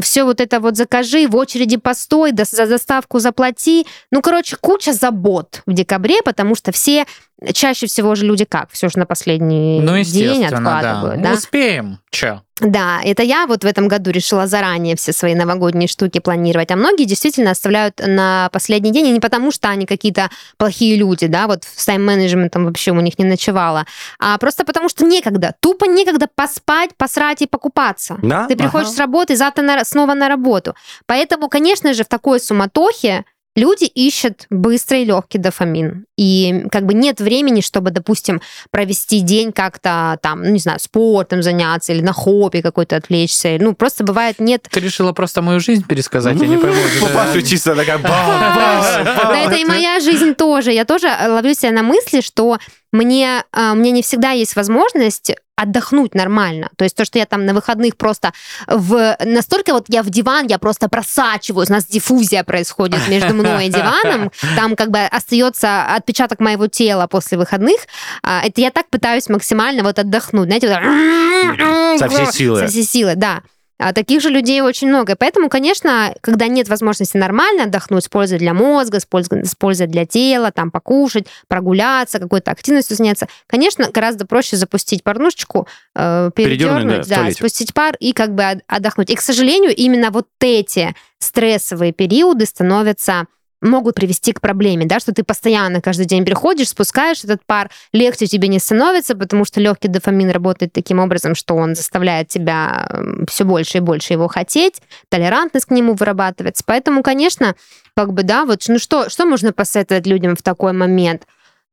[0.00, 3.86] все вот это вот закажи, в очереди постой, да, за доставку заплати.
[4.10, 7.06] Ну, короче, куча забот в декабре, потому что все
[7.52, 8.70] чаще всего же люди как?
[8.70, 11.22] Все же на последний ну, день откладывают.
[11.22, 11.30] Да.
[11.30, 11.34] да?
[11.34, 11.98] Успеем.
[12.10, 12.42] Че?
[12.60, 16.76] Да, это я вот в этом году решила заранее все свои новогодние штуки планировать, а
[16.76, 21.48] многие действительно оставляют на последний день, и не потому что они какие-то плохие люди, да,
[21.48, 23.84] вот с тайм-менеджментом вообще у них не ночевала,
[24.18, 28.16] а просто потому что некогда, тупо некогда поспать, посрать и покупаться.
[28.22, 28.46] Да?
[28.46, 28.96] Ты приходишь ага.
[28.96, 30.74] с работы, завтра на, снова на работу.
[31.04, 36.04] Поэтому, конечно же, в такой суматохе Люди ищут быстрый и легкий дофамин.
[36.16, 41.42] И как бы нет времени, чтобы, допустим, провести день как-то там, ну, не знаю, спортом
[41.42, 43.56] заняться или на хобби какой-то отвлечься.
[43.60, 44.66] Ну, просто бывает нет...
[44.70, 46.40] Ты решила просто мою жизнь пересказать?
[46.40, 46.80] Я не пойму.
[47.02, 47.98] Папаша чисто такая...
[48.06, 50.72] Да это и моя жизнь тоже.
[50.72, 52.58] Я тоже ловлю себя на мысли, что
[52.92, 56.68] мне, а, мне не всегда есть возможность отдохнуть нормально.
[56.76, 58.32] То есть то, что я там на выходных просто
[58.66, 59.16] в...
[59.24, 63.70] Настолько вот я в диван, я просто просачиваюсь, у нас диффузия происходит между мной и
[63.70, 67.80] диваном, там как бы остается отпечаток моего тела после выходных.
[68.22, 71.98] А, это я так пытаюсь максимально вот отдохнуть, знаете, вот...
[71.98, 72.60] Со всей силы.
[72.60, 73.42] Со всей силы, да.
[73.78, 75.16] А таких же людей очень много.
[75.16, 79.86] Поэтому, конечно, когда нет возможности нормально отдохнуть, с пользой для мозга, с пользой, с пользой
[79.86, 87.06] для тела, там покушать, прогуляться, какой-то активностью заняться, конечно, гораздо проще запустить порнушечку, э, передернуть,
[87.06, 89.10] да, да спустить пар и как бы отдохнуть.
[89.10, 93.26] И, к сожалению, именно вот эти стрессовые периоды становятся
[93.66, 98.26] могут привести к проблеме, да, что ты постоянно каждый день приходишь, спускаешь этот пар, легче
[98.26, 102.88] тебе не становится, потому что легкий дофамин работает таким образом, что он заставляет тебя
[103.28, 106.64] все больше и больше его хотеть, толерантность к нему вырабатывается.
[106.66, 107.54] Поэтому, конечно,
[107.96, 111.26] как бы, да, вот, ну что, что можно посоветовать людям в такой момент?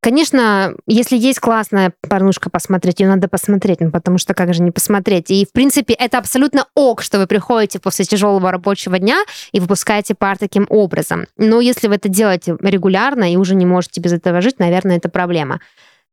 [0.03, 4.71] Конечно, если есть классная порнушка посмотреть, ее надо посмотреть, ну, потому что как же не
[4.71, 5.31] посмотреть.
[5.31, 10.13] И, в принципе, это абсолютно ок, что вы приходите после тяжелого рабочего дня и выпускаете
[10.13, 11.27] пар таким образом.
[11.37, 15.07] Но если вы это делаете регулярно и уже не можете без этого жить, наверное, это
[15.07, 15.61] проблема.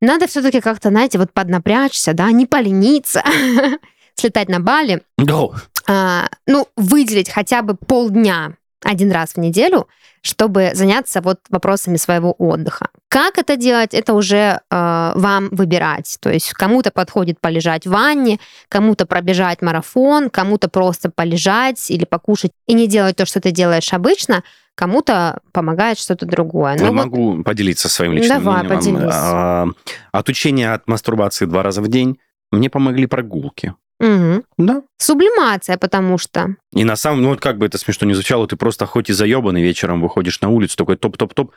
[0.01, 3.25] Надо все-таки как-то, знаете, вот поднапрячься, да, не полениться,
[4.15, 5.03] слетать на Бали.
[5.21, 5.53] No.
[5.89, 9.89] А, ну, выделить хотя бы полдня один раз в неделю,
[10.23, 12.89] чтобы заняться вот вопросами своего отдыха.
[13.09, 16.19] Как это делать, это уже э, вам выбирать.
[16.21, 18.39] То есть кому-то подходит полежать в ванне,
[18.69, 23.93] кому-то пробежать марафон, кому-то просто полежать или покушать и не делать то, что ты делаешь
[23.93, 24.43] обычно,
[24.75, 26.77] кому-то помогает что-то другое.
[26.79, 26.93] Я вот...
[26.95, 28.79] могу поделиться своим личным Давай, мнением.
[28.79, 29.15] Поделись.
[29.15, 29.67] А,
[30.13, 32.19] отучение от мастурбации два раза в день
[32.51, 33.75] мне помогли прогулки.
[34.01, 34.45] Угу.
[34.59, 34.83] Да.
[34.97, 36.57] Сублимация, потому что.
[36.73, 39.13] И на самом, ну вот как бы это смешно не звучало, ты просто хоть и
[39.13, 41.53] заебанный вечером выходишь на улицу, такой топ-топ-топ,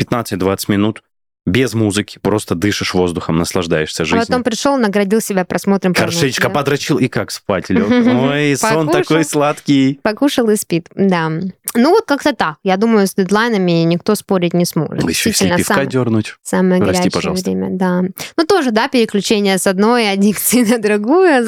[0.00, 1.02] 15-20 минут,
[1.46, 4.22] без музыки, просто дышишь воздухом, наслаждаешься жизнью.
[4.22, 6.54] А потом пришел, наградил себя просмотром Горшечка да?
[6.54, 7.86] подрочил, и как спать лег.
[7.90, 10.00] Ой, сон такой сладкий.
[10.02, 11.30] Покушал и спит, да.
[11.74, 12.56] Ну вот как-то так.
[12.62, 15.06] Я думаю, с дедлайнами никто спорить не сможет.
[15.06, 15.88] Еще все пивка сам...
[15.88, 16.36] дернуть.
[16.42, 17.50] Самое Прости, горячее пожалуйста.
[17.50, 18.02] время, да.
[18.36, 21.44] Ну тоже, да, переключение с одной аддикции на другую.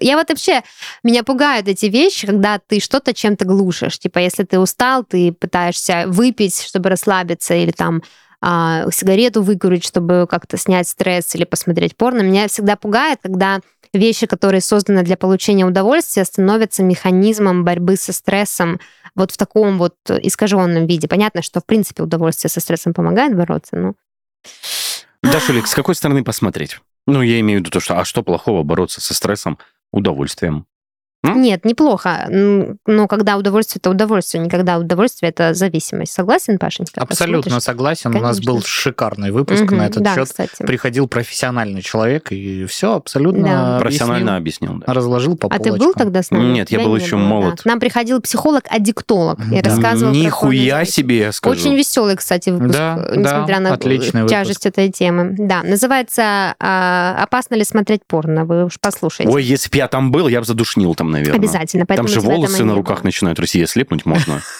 [0.00, 0.62] Я вот вообще,
[1.04, 4.00] меня пугают эти вещи, когда ты что-то чем-то глушишь.
[4.00, 8.02] Типа, если ты устал, ты пытаешься выпить, чтобы расслабиться, или там
[8.40, 12.22] а, сигарету выкурить, чтобы как-то снять стресс или посмотреть порно.
[12.22, 13.60] Меня всегда пугает, когда
[13.92, 18.80] вещи, которые созданы для получения удовольствия, становятся механизмом борьбы со стрессом
[19.14, 21.08] вот в таком вот искаженном виде.
[21.08, 23.94] Понятно, что в принципе удовольствие со стрессом помогает бороться, но...
[25.22, 26.80] Да, Шулик, с какой стороны посмотреть?
[27.06, 29.58] Ну, я имею в виду то, что а что плохого бороться со стрессом
[29.92, 30.66] удовольствием?
[31.34, 32.26] Нет, неплохо.
[32.86, 36.12] Но когда удовольствие, это удовольствие, никогда удовольствие это зависимость.
[36.12, 37.00] Согласен, Пашенька?
[37.00, 37.64] Абсолютно Посмотришь?
[37.64, 38.12] согласен.
[38.12, 38.20] Конечно.
[38.20, 40.28] У нас был шикарный выпуск угу, на этот да, счет.
[40.28, 40.62] Кстати.
[40.62, 43.78] Приходил профессиональный человек и все абсолютно да.
[43.80, 44.82] профессионально объяснил.
[44.86, 44.92] Да.
[44.92, 45.78] Разложил по А полочкам.
[45.78, 46.52] ты был тогда с нами?
[46.52, 47.60] Нет, я, я был еще была, молод.
[47.64, 47.70] Да.
[47.70, 49.70] Нам приходил психолог-аддиктолог и да.
[49.70, 50.12] рассказывал.
[50.12, 51.58] Нихуя себе, я скажу.
[51.58, 54.78] Очень веселый, кстати, выпуск, да, несмотря да, на отличный тяжесть выпуск.
[54.78, 55.34] этой темы.
[55.38, 59.32] Да, называется «Опасно ли смотреть порно?» Вы уж послушайте.
[59.32, 61.17] Ой, если бы я там был, я бы задушнил там, наверное.
[61.18, 61.86] Обязательно.
[61.86, 64.42] Там же волосы на руках начинают расти, слепнуть можно.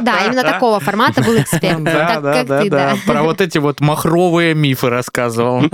[0.00, 1.82] Да, именно такого формата был эксперт.
[1.82, 2.96] Да, да, да, да.
[3.06, 5.64] Про вот эти вот махровые мифы рассказывал.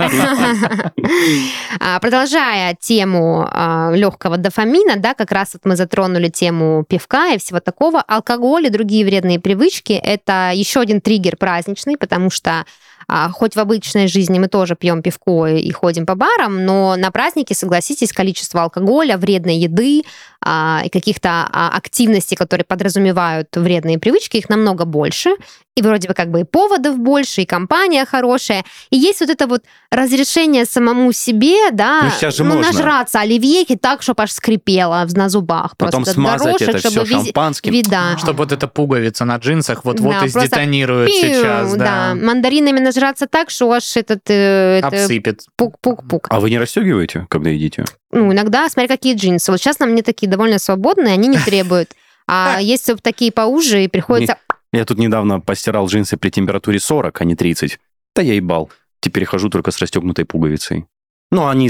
[1.79, 7.37] А, продолжая тему а, легкого дофамина, да, как раз вот мы затронули тему пивка и
[7.37, 8.01] всего такого.
[8.01, 12.65] Алкоголь и другие вредные привычки– это еще один триггер праздничный, потому что
[13.09, 17.11] а, хоть в обычной жизни мы тоже пьем пивко и ходим по барам, но на
[17.11, 20.03] праздники, согласитесь, количество алкоголя, вредной еды
[20.45, 25.31] и каких-то активностей, которые подразумевают вредные привычки, их намного больше.
[25.79, 28.65] И вроде бы как бы и поводов больше, и компания хорошая.
[28.89, 32.73] И есть вот это вот разрешение самому себе, да, ну, сейчас же ну, можно.
[32.73, 35.77] нажраться оливьеки так, чтобы аж скрипело на зубах.
[35.77, 37.71] Потом просто смазать горошек, это чтобы все вези- шампанским.
[37.71, 38.17] Вида.
[38.17, 42.13] Чтобы вот эта пуговица на джинсах вот-вот Да, и сдетонирует Пиу, сейчас, да.
[42.13, 44.29] Мандаринами нажраться так, что аж этот...
[44.29, 45.43] э, Обсыпет.
[45.55, 46.27] Пук-пук-пук.
[46.29, 47.85] А вы не расстегиваете, когда едите?
[48.11, 49.49] Ну, иногда, смотри, какие джинсы.
[49.49, 51.91] Вот сейчас на мне такие довольно свободные, они не требуют.
[52.31, 54.37] А есть вот такие поуже, и приходится...
[54.71, 57.79] Я тут недавно постирал джинсы при температуре 40, а не 30.
[58.15, 58.69] Да я ебал.
[58.99, 60.85] Теперь хожу только с расстегнутой пуговицей.
[61.31, 61.69] Ну, они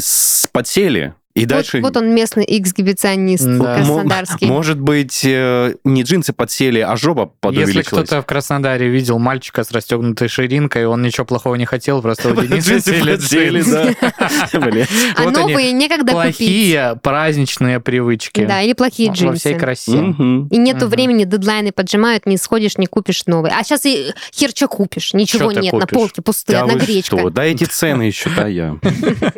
[0.52, 1.80] подсели, и Вот, дальше...
[1.82, 3.76] вот он местный эксгибиционист Да.
[3.76, 4.48] краснодарский.
[4.48, 7.88] М- Может быть, э, не джинсы подсели, а жопа Если подувеличилась.
[7.88, 12.36] кто-то в Краснодаре видел мальчика с расстегнутой ширинкой, он ничего плохого не хотел, просто у
[12.42, 13.96] Дениса Джинсы джинсы.
[14.02, 14.10] да.
[15.16, 16.38] А новые некогда купить.
[16.38, 18.46] Плохие праздничные привычки.
[18.46, 19.54] Да, или плохие Во всей джинсы.
[19.56, 19.92] красе.
[19.92, 23.52] И нету времени, дедлайны поджимают, не сходишь, не купишь новый.
[23.52, 27.30] А сейчас и хер что купишь, ничего нет, на полке пустые, одна вы гречка.
[27.30, 28.78] Да эти цены еще, да, я.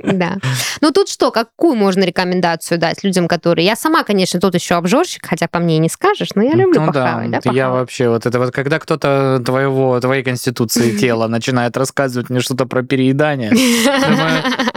[0.04, 0.38] Да.
[0.82, 3.66] Ну тут что, какую можно рекомендацию дать людям, которые...
[3.66, 6.80] Я сама, конечно, тут еще обжорщик, хотя по мне и не скажешь, но я люблю
[6.80, 7.80] ну похавать, да, я похавать?
[7.80, 12.84] вообще вот это вот, когда кто-то твоего, твоей конституции тела начинает рассказывать мне что-то про
[12.84, 13.52] переедание,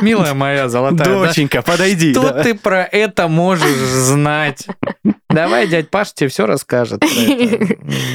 [0.00, 2.12] милая моя золотая, да Доченька, подойди.
[2.12, 2.42] что да.
[2.42, 4.66] ты про это можешь знать?
[5.34, 7.02] Давай дядь Паш тебе все расскажет.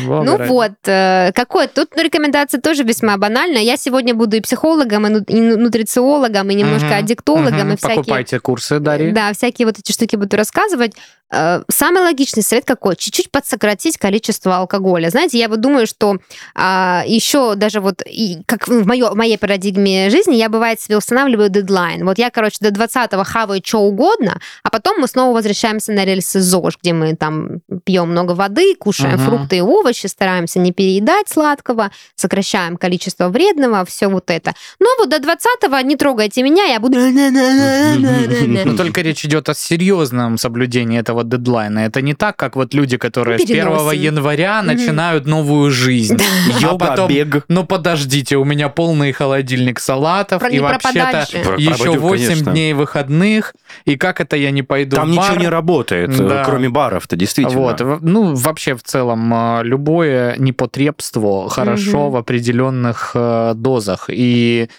[0.10, 3.62] Ну вот, э, какой тут ну, рекомендация тоже весьма банальная.
[3.62, 7.98] Я сегодня буду и психологом, и, ну- и ну- нутрициологом, и немножко аддиктологом, и всякие...
[7.98, 9.14] Покупайте курсы, Дарья.
[9.14, 10.94] Да, всякие вот эти штуки буду рассказывать.
[11.32, 12.96] Э, Самый логичный совет какой?
[12.96, 15.10] Чуть-чуть подсократить количество алкоголя.
[15.10, 16.18] Знаете, я вот думаю, что
[16.56, 20.98] а, еще даже вот, и, как в, моё, в моей парадигме жизни, я, бывает, себе
[20.98, 22.06] устанавливаю дедлайн.
[22.06, 26.40] Вот я, короче, до 20-го хаваю что угодно, а потом мы снова возвращаемся на рельсы
[26.42, 29.26] ЗОЖ, где мы там пьем много воды, кушаем Мгм.
[29.26, 34.54] фрукты и овощи, стараемся не переедать сладкого, сокращаем количество вредного, все вот это.
[34.80, 36.98] Но вот до 20-го не трогайте меня, я буду...
[38.66, 41.80] Но только речь идет о серьезном соблюдении этого дедлайна.
[41.80, 44.02] Это не так, как вот люди, которые с 1 Переносим.
[44.02, 46.18] января начинают новую жизнь.
[46.56, 47.44] А Йога, потом, бег.
[47.48, 51.26] ну подождите, у меня полный холодильник салатов, Про- и вообще-то
[51.58, 52.52] еще пропадет, 8 конечно.
[52.52, 53.54] дней выходных,
[53.86, 55.26] и как это я не пойду Там в бар?
[55.30, 56.44] ничего не работает, Да.
[56.46, 57.60] кроме баров-то, действительно.
[57.62, 62.12] Вот, ну, вообще в целом э, любое непотребство хорошо Мгм.
[62.12, 64.06] в определенных э, дозах.
[64.10, 64.70] И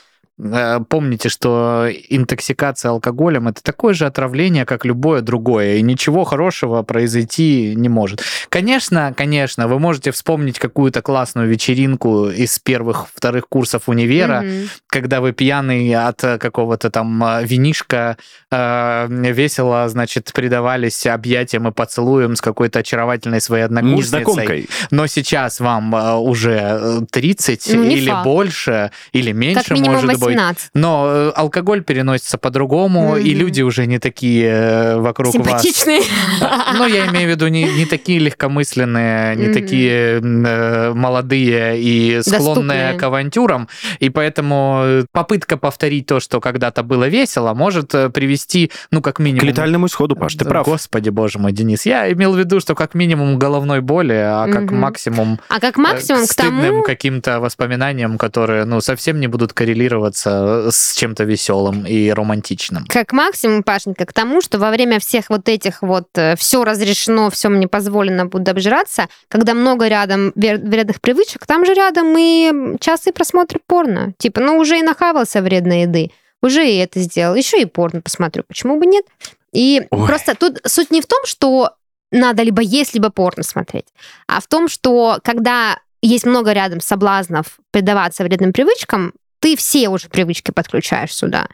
[0.88, 7.74] помните, что интоксикация алкоголем это такое же отравление, как любое другое, и ничего хорошего произойти
[7.76, 8.22] не может.
[8.48, 14.68] Конечно, конечно, вы можете вспомнить какую-то классную вечеринку из первых, вторых курсов универа, Мгм.
[14.86, 18.16] когда вы пьяный от э, какого-то там э, винишка
[18.50, 24.20] э, весело, значит, предавались объятиям и поцелуям с какой-то очаровательной своей однокурсницей.
[24.20, 24.68] Незнакомкой.
[24.90, 28.24] Но сейчас вам э, уже э, 30 Ну, не или факт.
[28.24, 30.29] больше, или меньше, Как минимум может быть.
[30.34, 30.70] 18.
[30.74, 33.22] Но э, алкоголь переносится по-другому, mm-hmm.
[33.22, 36.00] и люди уже не такие э, вокруг Симпатичные.
[36.40, 36.76] вас.
[36.78, 39.52] Ну, я имею в виду не, не такие легкомысленные, не mm-hmm.
[39.52, 42.94] такие э, молодые и склонные Доступные.
[42.94, 43.68] к авантюрам.
[43.98, 49.40] И поэтому попытка повторить то, что когда-то было весело, может привести, ну, как минимум...
[49.40, 50.66] К летальному исходу, Паш, ты прав.
[50.66, 51.86] Господи, боже мой, Денис.
[51.86, 54.74] Я имел в виду, что как минимум головной боли, а как mm-hmm.
[54.74, 55.40] максимум...
[55.48, 56.82] А как максимум к тому...
[56.82, 62.86] каким-то воспоминаниям, которые, ну, совсем не будут коррелироваться с чем-то веселым и романтичным.
[62.86, 67.30] Как максимум, Пашенька, к тому, что во время всех вот этих вот э, все разрешено,
[67.30, 73.12] все мне позволено, буду обжираться, когда много рядом вредных привычек, там же рядом и частые
[73.12, 74.12] просмотры порно.
[74.18, 76.10] Типа, ну, уже и нахавался вредной еды,
[76.42, 79.04] уже и это сделал, еще и порно посмотрю, почему бы нет?
[79.52, 80.06] И Ой.
[80.06, 81.74] просто тут суть не в том, что
[82.12, 83.86] надо либо есть, либо порно смотреть,
[84.26, 90.08] а в том, что когда есть много рядом соблазнов предаваться вредным привычкам, ты все уже
[90.08, 91.48] привычки подключаешь сюда.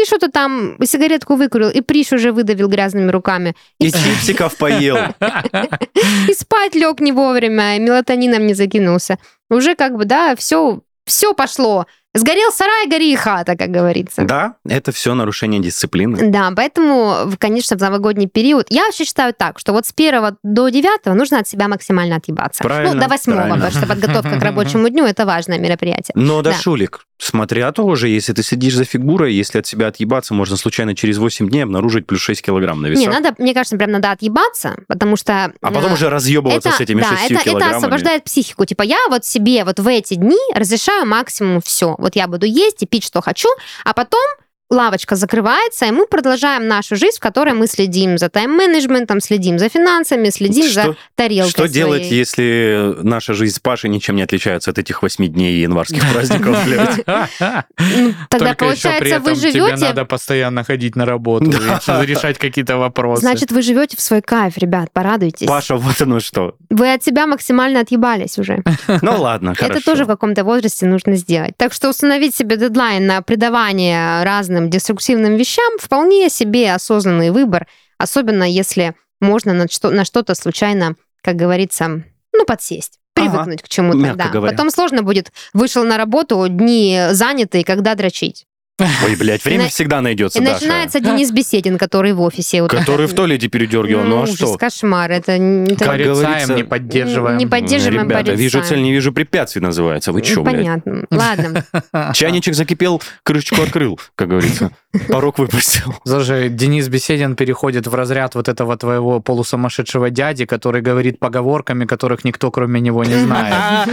[0.00, 3.56] И что-то там, сигаретку выкурил, и прищ уже выдавил грязными руками.
[3.80, 4.96] И, и чипсиков поел.
[6.28, 9.18] И спать лег не вовремя, и мелатонином не закинулся.
[9.50, 11.86] Уже как бы, да, все, все пошло.
[12.14, 14.22] Сгорел сарай, гори и хата, как говорится.
[14.22, 16.30] Да, это все нарушение дисциплины.
[16.30, 20.70] Да, поэтому, конечно, в новогодний период я вообще считаю так, что вот с первого до
[20.70, 22.64] девятого нужно от себя максимально отъебаться.
[22.64, 26.12] Правильно, ну, до восьмого, потому что подготовка к рабочему дню это важное мероприятие.
[26.14, 30.56] Но, да, Шулик, Смотря тоже, если ты сидишь за фигурой, если от себя отъебаться, можно
[30.56, 33.06] случайно через 8 дней обнаружить плюс 6 килограмм на весах.
[33.06, 35.52] Не, надо, мне кажется, прям надо отъебаться, потому что...
[35.60, 37.70] А потом э, уже разъебываться это, с этими да, 6 это, килограммами.
[37.70, 38.64] это освобождает психику.
[38.66, 41.96] Типа я вот себе вот в эти дни разрешаю максимум все.
[41.98, 43.48] Вот я буду есть и пить, что хочу,
[43.84, 44.24] а потом
[44.70, 49.68] лавочка закрывается, и мы продолжаем нашу жизнь, в которой мы следим за тайм-менеджментом, следим за
[49.68, 51.72] финансами, следим что, за тарелкой Что своей.
[51.72, 56.58] делать, если наша жизнь с Пашей ничем не отличается от этих восьми дней январских праздников,
[57.06, 59.76] ну, Тогда, получается, вы живете...
[59.76, 63.22] тебе надо постоянно ходить на работу, решать какие-то вопросы.
[63.22, 65.46] Значит, вы живете в свой кайф, ребят, порадуйтесь.
[65.46, 66.56] Паша, вот оно что.
[66.68, 68.62] Вы от себя максимально отъебались уже.
[69.00, 69.74] Ну ладно, хорошо.
[69.74, 71.56] Это тоже в каком-то возрасте нужно сделать.
[71.56, 77.66] Так что установить себе дедлайн на придавание разным разным деструктивным вещам вполне себе осознанный выбор,
[77.98, 82.02] особенно если можно на, что, на что-то случайно, как говорится,
[82.32, 84.14] ну, подсесть привыкнуть ага, к чему-то.
[84.14, 84.28] Да.
[84.28, 84.52] Говоря.
[84.52, 85.32] Потом сложно будет.
[85.52, 88.46] Вышел на работу, дни заняты, когда дрочить.
[89.04, 90.54] Ой, блядь, время и всегда найдется, И Даша.
[90.54, 92.62] начинается Денис Беседин, который в офисе.
[92.62, 94.56] Вот который в туалете передергивал, ну, ну а что?
[94.56, 95.32] кошмар, это...
[95.32, 97.38] это Порицаем, не поддерживаем.
[97.38, 98.38] Не поддерживаем, Ребята, порицаем.
[98.38, 100.12] вижу цель, не вижу препятствий называется.
[100.12, 101.04] Вы чё, Понятно.
[101.10, 101.64] Ладно.
[102.14, 104.70] Чайничек закипел, крышечку открыл, как говорится.
[105.08, 105.94] Порог выпустил.
[106.04, 112.24] Слушай, Денис Беседин переходит в разряд вот этого твоего полусумасшедшего дяди, который говорит поговорками, которых
[112.24, 113.90] никто кроме него не знает.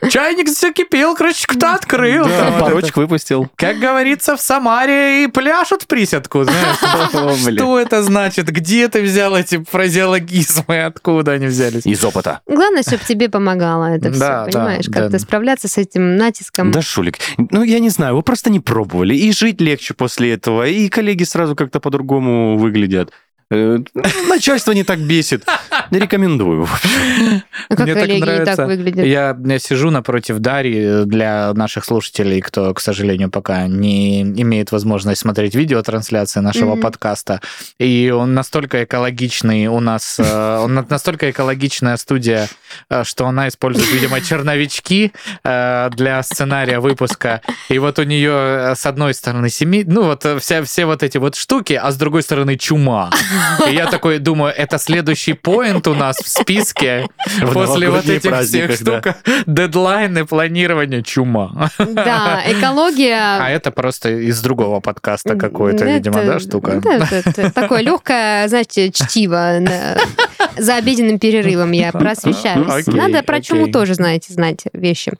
[0.10, 2.26] Чайник закипел, крышечку-то открыл.
[2.60, 3.48] Порочек выпустил.
[3.56, 7.38] Как говорит говорится, в Самаре и пляшут присядку, знаешь.
[7.54, 8.50] Что это значит?
[8.50, 10.84] Где ты взял эти фразеологизмы?
[10.84, 11.86] Откуда они взялись?
[11.86, 12.40] Из опыта.
[12.46, 14.86] Главное, чтобы тебе помогало это все, понимаешь?
[14.92, 16.70] Как-то справляться с этим натиском.
[16.70, 19.14] Да, Шулик, ну я не знаю, вы просто не пробовали.
[19.14, 23.12] И жить легче после этого, и коллеги сразу как-то по-другому выглядят.
[23.52, 23.78] Э,
[24.28, 25.44] начальство не так бесит.
[25.90, 26.66] Не рекомендую.
[27.68, 28.50] А как Мне так нравится.
[28.50, 29.06] не так выглядят?
[29.06, 35.20] Я, я сижу напротив Дарьи для наших слушателей, кто, к сожалению, пока не имеет возможность
[35.20, 36.80] смотреть видеотрансляции нашего mm-hmm.
[36.80, 37.40] подкаста.
[37.78, 42.48] И он настолько экологичный у нас, э, он настолько экологичная студия,
[42.88, 45.12] э, что она использует, видимо, черновички
[45.44, 47.42] для сценария выпуска.
[47.68, 51.34] И вот у нее с одной стороны семи, ну вот вся, все вот эти вот
[51.34, 53.10] штуки, а с другой стороны чума.
[53.68, 57.08] И я такой думаю, это следующий поинт у нас в списке
[57.52, 59.14] после вот этих всех штук.
[59.46, 61.70] Дедлайны, планирование, чума.
[61.78, 63.38] Да, экология.
[63.40, 66.80] А это просто из другого подкаста какой-то, видимо, да, штука?
[67.54, 69.60] Такое легкое, знаете, чтиво
[70.56, 72.86] за обеденным перерывом я просвещаюсь.
[72.86, 75.12] Надо про чуму тоже, знаете, знать вещи.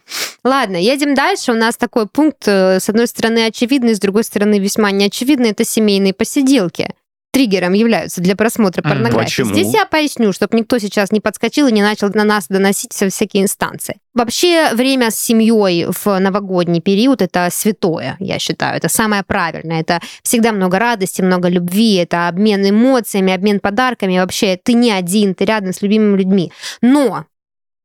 [0.45, 1.53] Ладно, едем дальше.
[1.53, 5.51] У нас такой пункт, э, с одной стороны, очевидный, с другой стороны, весьма неочевидный.
[5.51, 6.91] Это семейные посиделки
[7.33, 9.25] триггером являются для просмотра порнографии.
[9.25, 9.55] Почему?
[9.55, 13.43] Здесь я поясню, чтобы никто сейчас не подскочил и не начал на нас доносить всякие
[13.43, 13.97] инстанции.
[14.15, 18.77] Вообще время с семьей в новогодний период это святое, я считаю.
[18.77, 19.81] Это самое правильное.
[19.81, 24.19] Это всегда много радости, много любви, это обмен эмоциями, обмен подарками.
[24.19, 26.53] Вообще ты не один, ты рядом с любимыми людьми.
[26.83, 27.25] Но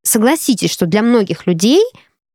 [0.03, 1.81] согласитесь, что для многих людей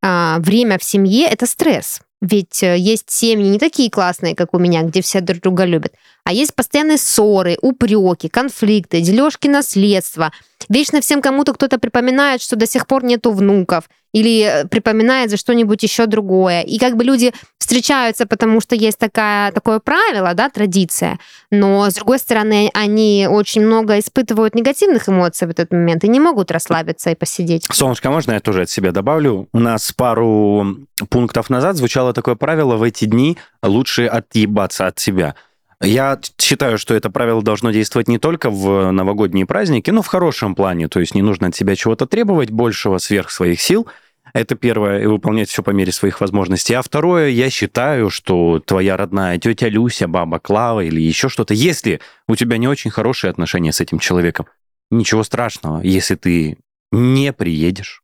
[0.02, 2.00] а, время в семье это стресс.
[2.22, 5.92] Ведь э, есть семьи не такие классные, как у меня, где все друг друга любят.
[6.24, 10.32] А есть постоянные ссоры, упреки, конфликты, дележки наследства.
[10.68, 15.36] Вечно всем кому-то кто-то припоминает, что до сих пор нету внуков или э, припоминает за
[15.36, 16.62] что-нибудь еще другое.
[16.62, 21.18] И как бы люди встречаются, потому что есть такая, такое правило, да, традиция,
[21.50, 26.20] но, с другой стороны, они очень много испытывают негативных эмоций в этот момент и не
[26.20, 27.66] могут расслабиться и посидеть.
[27.72, 29.48] Солнышко, можно я тоже от себя добавлю?
[29.52, 30.76] У нас пару
[31.08, 35.34] пунктов назад звучало такое правило в эти дни лучше отъебаться от себя.
[35.82, 40.54] Я считаю, что это правило должно действовать не только в новогодние праздники, но в хорошем
[40.54, 40.88] плане.
[40.88, 43.88] То есть не нужно от себя чего-то требовать большего сверх своих сил.
[44.32, 46.74] Это первое, и выполнять все по мере своих возможностей.
[46.74, 52.00] А второе, я считаю, что твоя родная тетя Люся, баба Клава или еще что-то, если
[52.28, 54.46] у тебя не очень хорошие отношения с этим человеком,
[54.90, 56.58] ничего страшного, если ты
[56.92, 58.02] не приедешь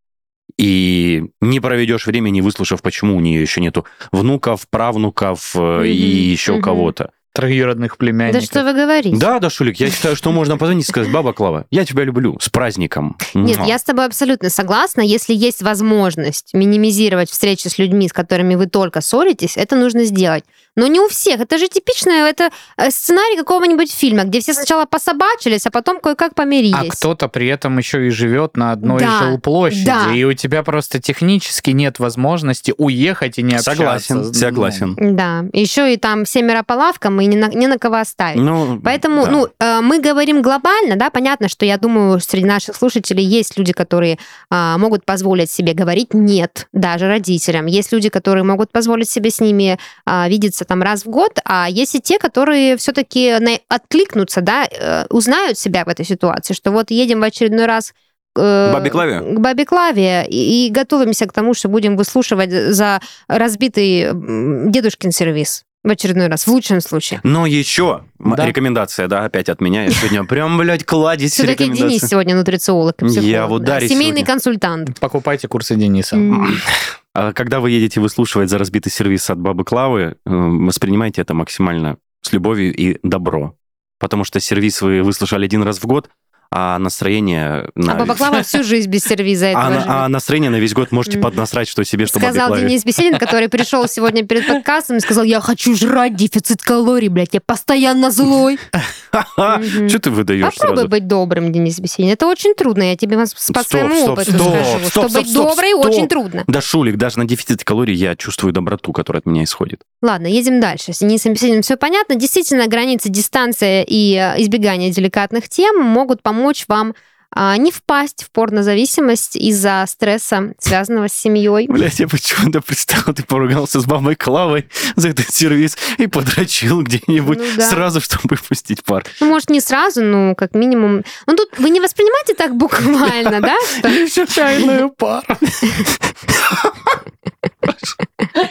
[0.58, 5.88] и не проведешь время, не выслушав, почему у нее еще нету внуков, правнуков mm-hmm.
[5.88, 6.62] и еще mm-hmm.
[6.62, 8.40] кого-то троюродных племянников.
[8.40, 9.16] Да что вы говорите?
[9.16, 12.36] Да, да, Шулик, я считаю, что можно позвонить и сказать, баба Клава, я тебя люблю,
[12.40, 13.16] с праздником.
[13.32, 15.02] Нет, я с тобой абсолютно согласна.
[15.02, 20.42] Если есть возможность минимизировать встречи с людьми, с которыми вы только ссоритесь, это нужно сделать.
[20.78, 21.40] Но не у всех.
[21.40, 26.36] Это же типичный это э, сценарий какого-нибудь фильма, где все сначала пособачились, а потом кое-как
[26.36, 26.74] помирились.
[26.74, 30.14] А кто-то при этом еще и живет на одной да, жилплощади, да.
[30.14, 33.74] и у тебя просто технически нет возможности уехать и не общаться.
[33.74, 34.96] Согласен, согласен.
[35.16, 38.40] Да, еще и там семеро по лавкам, и ни на, ни на кого оставить.
[38.40, 39.30] Ну, Поэтому, да.
[39.32, 43.72] ну, э, мы говорим глобально, да, понятно, что я думаю, среди наших слушателей есть люди,
[43.72, 44.18] которые
[44.48, 47.66] а, могут позволить себе говорить нет, даже родителям.
[47.66, 49.76] Есть люди, которые могут позволить себе с ними
[50.06, 53.34] а, видеться там раз в год, а есть и те, которые все-таки
[53.68, 57.94] откликнутся, да, э, узнают себя в этой ситуации, что вот едем в очередной раз
[58.36, 59.20] э, Бабе Клаве?
[59.20, 65.64] К Бабе Клаве и, и готовимся к тому, что будем выслушивать за разбитый дедушкин сервис
[65.84, 67.20] в очередной раз, в лучшем случае.
[67.22, 68.46] Но еще да.
[68.46, 69.84] рекомендация, да, опять от меня.
[69.84, 73.28] Я сегодня прям, блядь, кладезь Все-таки Денис сегодня нутрициолог и психолог.
[73.30, 73.80] Я вот да.
[73.80, 74.26] Семейный сегодня.
[74.26, 75.00] консультант.
[75.00, 76.16] Покупайте курсы Дениса.
[77.20, 81.98] А когда вы едете выслушивать за разбитый сервис от Бабы Клавы, э, воспринимайте это максимально
[82.20, 83.56] с любовью и добро.
[83.98, 86.10] Потому что сервис вы выслушали один раз в год,
[86.50, 87.68] а настроение...
[87.74, 87.92] На...
[87.92, 91.18] А Баба Клава всю жизнь без сервиза этого а, а настроение на весь год можете
[91.18, 95.40] поднасрать, что себе, что Сказал Денис Беседин, который пришел сегодня перед подкастом и сказал, я
[95.40, 98.58] хочу жрать дефицит калорий, блядь, я постоянно злой.
[99.10, 102.10] Что ты выдаешь Попробуй быть добрым, Денис Беседин.
[102.10, 106.44] Это очень трудно, я тебе по своему опыту скажу, что быть доброй очень трудно.
[106.46, 109.82] Да, Шулик, даже на дефицит калорий я чувствую доброту, которая от меня исходит.
[110.02, 110.92] Ладно, едем дальше.
[110.92, 112.14] С Денисом Бесединым все понятно.
[112.14, 116.94] Действительно, границы дистанция и э, избегание деликатных тем могут помочь помочь вам
[117.30, 121.66] а, не впасть в порнозависимость из-за стресса, связанного с семьей.
[121.68, 127.38] Блять, я почему-то представил, ты поругался с мамой Клавой за этот сервис и подрочил где-нибудь
[127.38, 127.68] ну, да.
[127.68, 129.04] сразу, чтобы выпустить пар.
[129.20, 131.04] Ну, может, не сразу, но как минимум...
[131.26, 133.56] Ну, тут вы не воспринимаете так буквально, да?
[133.88, 135.26] Еще чайную пару.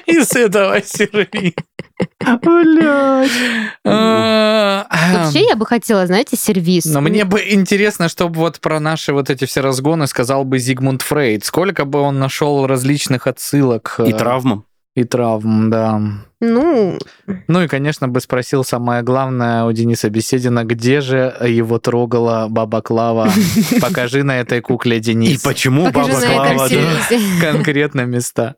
[0.06, 1.54] Из этого сервиса.
[2.42, 3.32] Блядь.
[3.86, 6.86] А, Вообще я бы хотела, знаете, сервис.
[6.86, 11.02] Но мне бы интересно, чтобы вот про наши вот эти все разгоны сказал бы Зигмунд
[11.02, 11.46] Фрейд.
[11.46, 14.00] Сколько бы он нашел различных отсылок.
[14.06, 14.66] И э, травм.
[14.96, 16.02] И травм, да.
[16.40, 16.98] Ну...
[17.48, 22.82] Ну и, конечно, бы спросил самое главное у Дениса Беседина, где же его трогала Баба
[22.82, 23.30] Клава?
[23.82, 25.40] Покажи на этой кукле, Денис.
[25.40, 26.68] И почему Баба Клава?
[27.42, 28.56] Конкретно места.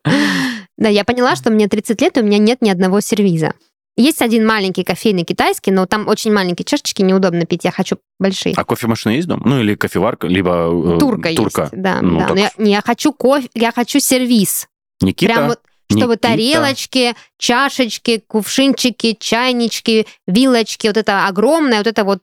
[0.79, 3.53] Да, я поняла, что мне 30 лет, и у меня нет ни одного сервиза.
[3.97, 8.53] Есть один маленький кофейный китайский, но там очень маленькие чашечки, неудобно пить, я хочу большие.
[8.55, 9.43] А кофемашина есть дома?
[9.45, 11.61] Ну или кофеварка, либо э, турка, турка.
[11.63, 12.01] есть, да.
[12.01, 12.27] Ну, да.
[12.29, 14.69] Но я, я хочу кофе, я хочу сервис.
[15.01, 15.59] Никита, Прям вот,
[15.91, 16.29] чтобы Никита.
[16.29, 22.19] тарелочки, чашечки, кувшинчики, чайнички, вилочки, вот это огромная вот эта вот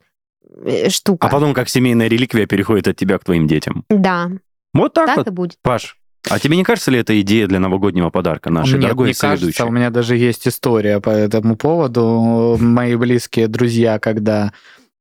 [0.64, 1.26] э, штука.
[1.26, 3.84] А потом как семейная реликвия переходит от тебя к твоим детям.
[3.90, 4.30] Да.
[4.72, 5.26] Вот так, так вот.
[5.26, 5.59] и будет.
[5.61, 5.98] Паш,
[6.28, 9.66] а тебе не кажется ли это идея для новогоднего подарка нашей Нет, дорогой не кажется,
[9.66, 12.56] у меня даже есть история по этому поводу.
[12.60, 14.52] Мои близкие друзья, когда,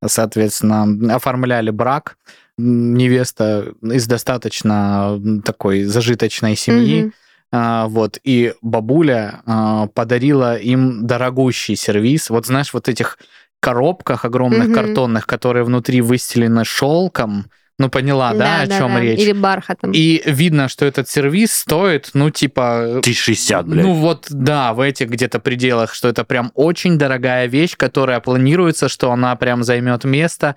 [0.05, 2.17] соответственно, оформляли брак,
[2.57, 7.11] невеста из достаточно такой зажиточной семьи,
[7.51, 7.87] mm-hmm.
[7.87, 12.29] вот, и бабуля а, подарила им дорогущий сервис.
[12.29, 13.17] Вот знаешь, вот этих
[13.59, 14.73] коробках огромных mm-hmm.
[14.73, 17.47] картонных, которые внутри выстелены шелком,
[17.77, 19.01] ну, поняла, да, да о да, чем да.
[19.01, 19.19] речь?
[19.19, 19.91] Или бархатом.
[19.91, 22.99] И видно, что этот сервис стоит, ну, типа...
[22.99, 23.83] 1060, блядь.
[23.83, 28.87] Ну, вот, да, в этих где-то пределах, что это прям очень дорогая вещь, которая планируется,
[28.87, 30.55] что она прям займет место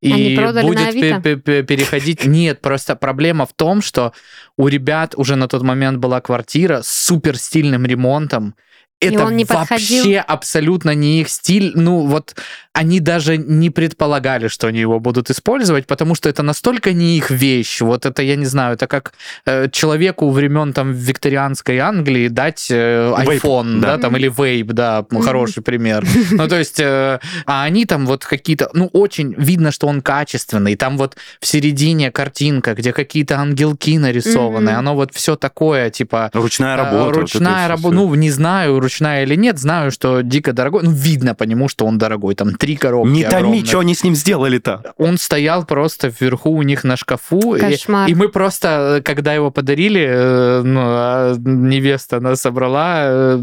[0.00, 1.22] и будет
[1.66, 2.24] переходить.
[2.26, 4.12] Нет, просто проблема в том, что
[4.56, 8.54] у ребят уже на тот момент была квартира с супер стильным ремонтом,
[9.00, 10.22] это он не вообще подходил?
[10.26, 11.72] абсолютно не их стиль.
[11.74, 12.34] Ну, вот
[12.78, 17.32] они даже не предполагали, что они его будут использовать, потому что это настолько не их
[17.32, 17.80] вещь.
[17.80, 19.14] Вот это, я не знаю, это как
[19.46, 23.96] э, человеку времен там викторианской Англии дать э, Вейп, iPhone, да.
[23.96, 23.98] да.
[24.02, 26.06] там, или вейп, да, хороший пример.
[26.30, 30.76] Ну, то есть, э, а они там вот какие-то, ну, очень видно, что он качественный.
[30.76, 36.30] Там вот в середине картинка, где какие-то ангелки нарисованы, оно вот все такое, типа...
[36.32, 37.04] Ручная э, работа.
[37.04, 37.94] вот Ручная всё, работа.
[37.96, 40.84] Ну, не знаю, ручная или нет, знаю, что дико дорогой.
[40.84, 42.36] Ну, видно по нему, что он дорогой.
[42.36, 43.66] Там три коробки Не томи, огромных.
[43.66, 44.92] что они с ним сделали-то?
[44.98, 47.54] Он стоял просто вверху у них на шкафу.
[47.54, 48.06] и- Кошмар.
[48.10, 53.38] И, мы просто, э, когда его подарили, э, ну, а невеста нас собрала, э,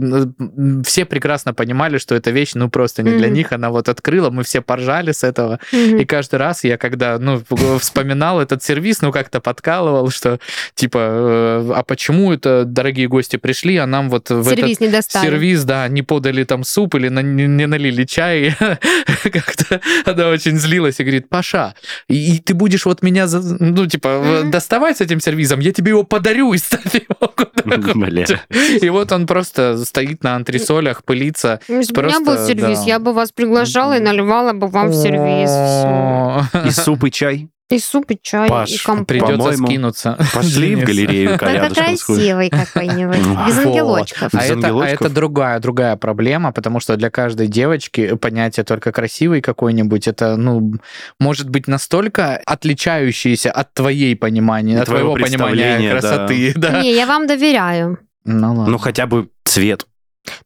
[0.85, 3.33] все прекрасно понимали, что эта вещь, ну, просто не для Мгм.
[3.35, 3.51] них.
[3.51, 5.59] Она вот открыла, мы все поржали с этого.
[5.71, 5.97] Мгм.
[5.97, 7.41] И каждый раз я, когда, ну,
[7.79, 10.37] вспоминал этот сервис, ну, как-то подкалывал, что,
[10.75, 15.25] типа, а почему это дорогие гости пришли, а нам вот в этот Сервис не достали.
[15.25, 18.55] сервис, да, не подали там суп или на- не, не налили чай.
[19.23, 21.73] Как-то она очень злилась и говорит, Паша,
[22.07, 24.51] и, и ты будешь вот меня, за- ну, типа, Мгм.
[24.51, 28.25] доставать с этим сервизом, я тебе его подарю и ставь его куда Бля.
[28.25, 28.39] хочешь».
[28.81, 31.59] И вот он просто стоит на антресолях, пылится.
[31.67, 32.85] Если бы у меня был сервис, да.
[32.85, 34.95] я бы вас приглашала и наливала бы вам в.
[35.05, 37.49] О, И суп, и чай.
[37.71, 39.07] И суп, и чай, Паш, и компот.
[39.07, 40.17] Придется скинуться.
[40.33, 44.35] Пошли в галерею Только красивый какой-нибудь, без ангелочков.
[44.35, 50.07] А это, а другая, другая проблема, потому что для каждой девочки понятие только красивый какой-нибудь,
[50.07, 50.73] это, ну,
[51.19, 56.53] может быть настолько отличающееся от твоей понимания, От твоего понимания красоты.
[56.83, 57.97] Не, я вам доверяю.
[58.25, 58.67] Ну ладно.
[58.67, 59.87] Ну, хотя бы цвет.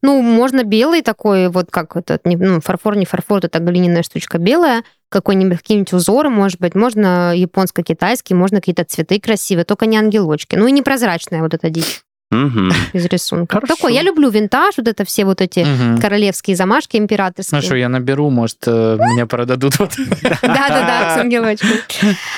[0.02, 4.38] Ну, можно белый такой, вот как этот, не- ну, фарфор, не фарфор, это глиняная штучка
[4.38, 10.56] белая, какой-нибудь, какие-нибудь узоры, может быть, можно японско-китайский, можно какие-то цветы красивые, только не ангелочки.
[10.56, 12.72] Ну и непрозрачная вот эта дичь Мгм.
[12.92, 13.56] из рисунка.
[13.56, 13.74] Хорошо.
[13.74, 15.98] Такой, я люблю винтаж, вот это все вот эти Мгм.
[16.00, 17.60] королевские замашки Ну императорские.
[17.62, 19.74] что, я наберу, может, э, меня продадут.
[20.42, 21.70] Да-да-да, с ангелочком.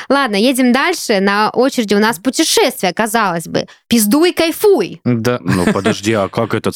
[0.09, 1.21] Ладно, едем дальше.
[1.21, 3.67] На очереди у нас путешествие, казалось бы.
[3.89, 5.01] Пиздуй, кайфуй.
[5.05, 5.39] Да.
[5.43, 6.75] Ну, подожди, а как этот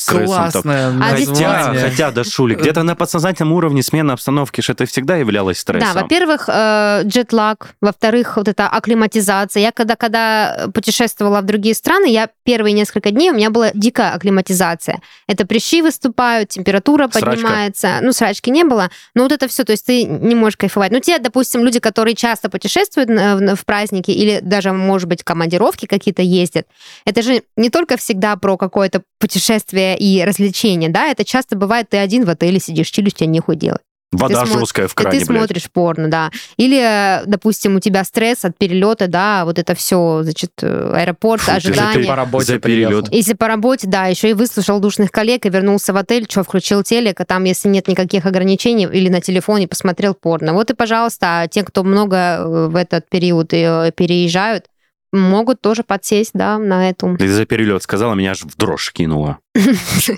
[1.14, 5.58] ведь- Хотя, хотя, да, Шулик, где-то на подсознательном уровне смена обстановки, что это всегда являлось
[5.58, 5.94] стрессом.
[5.94, 9.62] Да, во-первых, э, джетлаг, во-вторых, вот эта акклиматизация.
[9.62, 14.12] Я когда, когда путешествовала в другие страны, я первые несколько дней у меня была дикая
[14.12, 15.00] акклиматизация.
[15.26, 17.30] Это прыщи выступают, температура Срачка.
[17.30, 17.98] поднимается.
[18.02, 20.92] Ну, срачки не было, но вот это все, то есть ты не можешь кайфовать.
[20.92, 26.22] Ну, те, допустим, люди, которые часто путешествуют в, праздники или даже, может быть, командировки какие-то
[26.22, 26.66] ездят,
[27.04, 31.98] это же не только всегда про какое-то путешествие и развлечение, да, это часто бывает, ты
[31.98, 33.85] один в отеле сидишь, чилишь, тебе нехуй делать.
[34.12, 35.38] Вода ты жесткая в кране, ты блядь.
[35.38, 36.30] смотришь порно, да.
[36.56, 41.50] Или, допустим, у тебя стресс от перелета, да, вот это все, значит, э, аэропорт, Фу,
[41.50, 42.06] ты ожидание.
[42.06, 43.12] По работе За перелет.
[43.12, 46.84] Если по работе, да, еще и выслушал душных коллег и вернулся в отель, что, включил
[46.84, 50.52] телек, а там, если нет никаких ограничений, или на телефоне посмотрел порно.
[50.52, 54.66] Вот и, пожалуйста, а те, кто много э, в этот период э, переезжают,
[55.12, 57.16] могут тоже подсесть, да, на эту.
[57.18, 59.38] Ты за перелет сказала, меня аж в дрожь кинуло.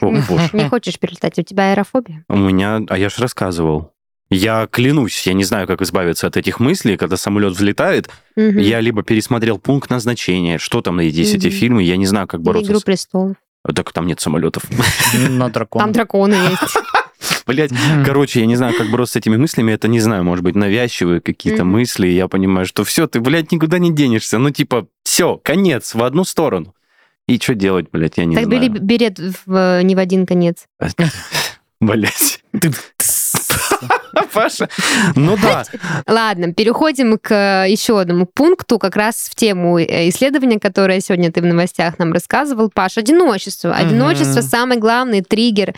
[0.00, 0.50] Боже.
[0.52, 2.24] Не хочешь перелетать, у тебя аэрофобия?
[2.28, 3.92] У меня, а я же рассказывал.
[4.30, 8.10] Я клянусь, я не знаю, как избавиться от этих мыслей, когда самолет взлетает.
[8.36, 11.50] Я либо пересмотрел пункт назначения, что там на эти Мгм.
[11.50, 12.70] фильмы, я не знаю, как бороться.
[12.70, 13.36] Игру престолов.
[13.74, 14.64] Так там нет самолетов.
[15.30, 15.80] На дракон.
[15.80, 16.60] Там драконы есть.
[17.48, 18.04] Блять, Мгм.
[18.04, 19.72] короче, я не знаю, как бороться с этими мыслями.
[19.72, 21.72] Это, не знаю, может быть, навязчивые какие-то Мгм.
[21.72, 22.06] мысли.
[22.06, 24.36] Я понимаю, что все, ты, блядь, никуда не денешься.
[24.38, 26.74] Ну, типа, все, конец, в одну сторону.
[27.26, 28.82] И что делать, блядь, я не Так бери знаю.
[28.82, 30.66] билет в, не в один конец.
[31.80, 32.42] Блять.
[34.32, 34.68] Паша.
[35.14, 35.64] Ну да.
[36.06, 41.40] Ладно, переходим к еще одному пункту, как раз в тему э, исследования, которое сегодня ты
[41.40, 42.70] в новостях нам рассказывал.
[42.70, 43.74] Паш, одиночество.
[43.74, 45.74] Одиночество самый главный триггер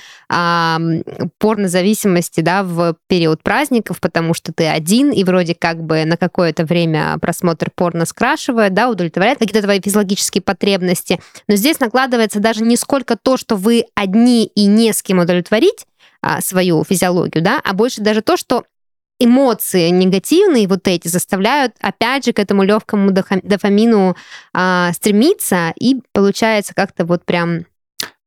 [1.39, 6.65] порнозависимости да, в период праздников, потому что ты один, и вроде как бы на какое-то
[6.65, 11.21] время просмотр порно скрашивает, да, удовлетворяет какие-то твои физиологические потребности.
[11.49, 15.87] Но здесь накладывается даже не сколько то, что вы одни и не с кем удовлетворить,
[16.23, 18.65] а, свою физиологию, да, а больше даже то, что
[19.19, 24.17] эмоции негативные вот эти заставляют опять же к этому легкому дофамину
[24.55, 27.67] а, стремиться и получается как-то вот прям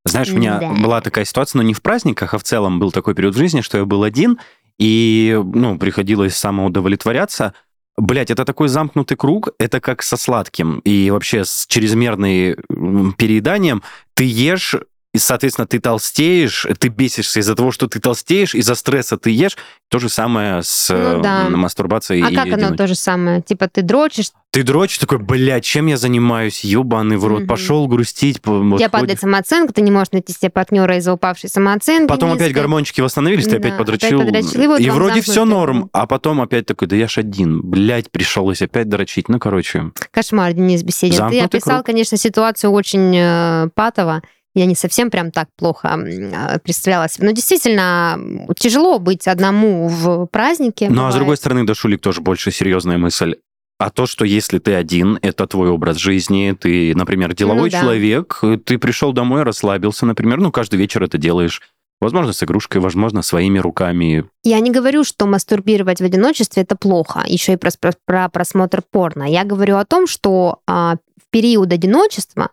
[0.05, 0.69] Знаешь, у меня Да.
[0.71, 3.61] была такая ситуация, но не в праздниках, а в целом был такой период в жизни,
[3.61, 4.37] что я был один,
[4.77, 7.53] и, ну, приходилось самоудовлетворяться.
[7.95, 13.83] Блять, это такой замкнутый круг, это как со сладким и вообще с чрезмерным перееданием.
[14.15, 14.75] Ты ешь
[15.13, 19.55] и, соответственно, ты толстеешь, ты бесишься из-за того, что ты толстеешь, из-за стресса ты ешь.
[19.89, 21.49] То же самое с ну, да.
[21.49, 22.23] мастурбацией.
[22.23, 22.67] А и как одиночеством.
[22.67, 23.41] оно то же самое?
[23.43, 26.63] Типа ты дрочишь, ты дрочишь такой, блядь, чем я занимаюсь?
[26.63, 27.43] Ёбаный в рот.
[27.43, 27.47] Mm-hmm.
[27.47, 28.39] Пошел грустить.
[28.43, 32.07] Вот, тебя падает самооценка, ты не можешь найти себе партнера из-за упавшей самооценки.
[32.07, 32.45] Потом низкой.
[32.45, 34.21] опять гормончики восстановились, ты да, опять подрочил.
[34.21, 37.19] Опять подрочил и, вот и вроде все норм, а потом опять такой, да я ж
[37.19, 37.61] один.
[37.61, 39.29] Блядь, пришлось опять дрочить.
[39.29, 39.91] Ну, короче.
[40.09, 41.17] Кошмар, Денис Беседин.
[41.17, 41.85] Замкнутый ты описал, круг.
[41.85, 44.23] конечно, ситуацию очень э, патово.
[44.55, 47.17] Я не совсем прям так плохо э, представлялась.
[47.19, 48.19] Но действительно,
[48.55, 50.89] тяжело быть одному в празднике.
[50.89, 53.35] Ну, а с другой стороны, да, Шулик, тоже больше серьезная мысль.
[53.79, 57.81] А то, что если ты один, это твой образ жизни, ты, например, деловой ну, да.
[57.81, 61.61] человек, ты пришел домой, расслабился, например, ну, каждый вечер это делаешь.
[61.99, 64.25] Возможно, с игрушкой, возможно, своими руками.
[64.43, 67.71] Я не говорю, что мастурбировать в одиночестве это плохо, еще и про,
[68.05, 69.23] про просмотр порно.
[69.23, 72.49] Я говорю о том, что а, в период одиночества а,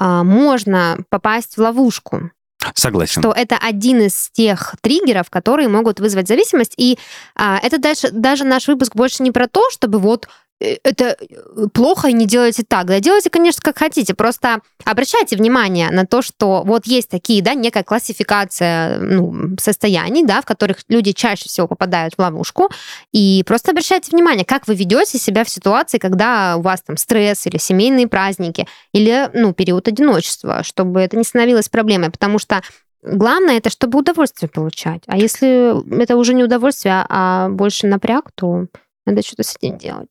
[0.00, 2.30] можно попасть в ловушку.
[2.74, 3.22] Согласен.
[3.22, 6.74] Что это один из тех триггеров, которые могут вызвать зависимость.
[6.76, 6.98] И
[7.34, 10.28] а, это дальше, даже наш выпуск больше не про то, чтобы вот
[10.60, 12.86] это э, плохо и не делайте так.
[12.86, 14.14] Да, делайте, конечно, как хотите.
[14.14, 20.42] Просто обращайте внимание на то, что вот есть такие, да, некая классификация ну, состояний, да,
[20.42, 22.68] в которых люди чаще всего попадают в ловушку.
[23.12, 27.46] И просто обращайте внимание, как вы ведете себя в ситуации, когда у вас там стресс
[27.46, 32.10] или семейные праздники, или, ну, период одиночества, чтобы это не становилось проблемой.
[32.10, 32.62] Потому что
[33.02, 35.02] Главное это, чтобы удовольствие получать.
[35.06, 38.66] А если это уже не удовольствие, а больше напряг, то
[39.06, 40.08] надо что-то с этим делать.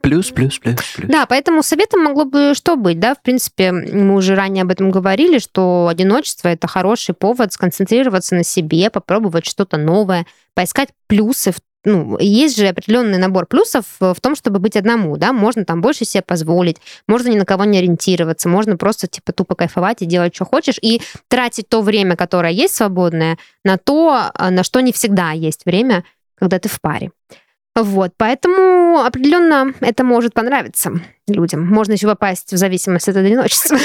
[0.00, 1.10] Плюс, плюс, плюс, плюс.
[1.10, 4.90] Да, поэтому советом могло бы что быть, да, в принципе, мы уже ранее об этом
[4.90, 11.56] говорили, что одиночество это хороший повод сконцентрироваться на себе, попробовать что-то новое, поискать плюсы в
[11.84, 16.04] ну, есть же определенный набор плюсов в том, чтобы быть одному, да, можно там больше
[16.04, 20.34] себе позволить, можно ни на кого не ориентироваться, можно просто, типа, тупо кайфовать и делать,
[20.34, 24.92] что хочешь, и тратить то время, которое есть свободное, на то, а, на что не
[24.92, 27.10] всегда есть время, когда ты в паре.
[27.82, 30.92] Вот, поэтому определенно это может понравиться
[31.28, 31.66] людям.
[31.66, 33.76] Можно еще попасть в зависимость от одиночества.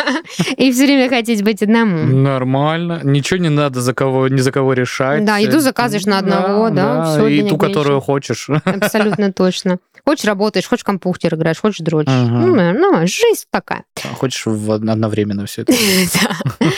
[0.56, 2.04] И все время хотеть быть одному.
[2.04, 3.00] Нормально.
[3.02, 5.24] Ничего не надо за кого, ни за кого решать.
[5.24, 7.28] Да, еду заказываешь на одного, да.
[7.28, 8.48] И ту, которую хочешь.
[8.64, 9.78] Абсолютно точно.
[10.04, 12.12] Хочешь работаешь, хочешь компьютер играешь, хочешь дрочишь.
[12.12, 13.84] Ну, ну, жизнь такая.
[14.04, 15.72] А хочешь одновременно все это.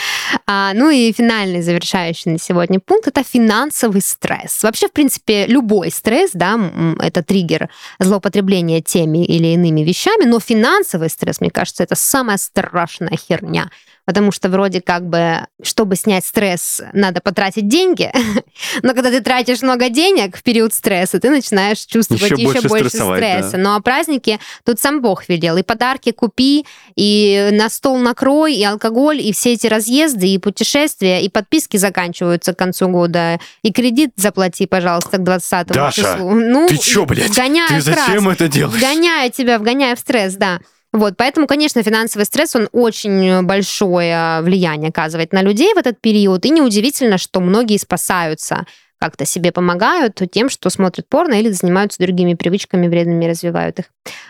[0.47, 4.63] А, ну и финальный завершающий на сегодня пункт это финансовый стресс.
[4.63, 6.61] Вообще, в принципе, любой стресс, да,
[6.99, 13.17] это триггер злоупотребления теми или иными вещами, но финансовый стресс, мне кажется, это самая страшная
[13.17, 13.71] херня
[14.05, 18.13] потому что вроде как бы, чтобы снять стресс, надо потратить деньги,
[18.83, 22.69] но когда ты тратишь много денег в период стресса, ты начинаешь чувствовать еще, еще больше,
[22.69, 23.53] больше стресса.
[23.53, 23.59] Да.
[23.59, 28.65] Ну а праздники тут сам Бог велел, и подарки купи, и на стол накрой, и
[28.65, 34.11] алкоголь, и все эти разъезды, и путешествия, и подписки заканчиваются к концу года, и кредит
[34.17, 36.31] заплати, пожалуйста, к 20 Даша, числу.
[36.31, 37.35] Ну, ты чё, блядь?
[37.35, 38.79] Ты зачем это делаешь?
[38.79, 40.61] Вгоняю тебя, вгоняю в стресс, да.
[40.95, 46.47] Вот, поэтому, конечно, финансовый стресс, он очень большое влияние оказывает на людей в этот период,
[46.47, 48.65] и неудивительно, что многие спасаются
[49.01, 53.87] как-то себе помогают тем, что смотрят порно или занимаются другими привычками вредными, развивают их.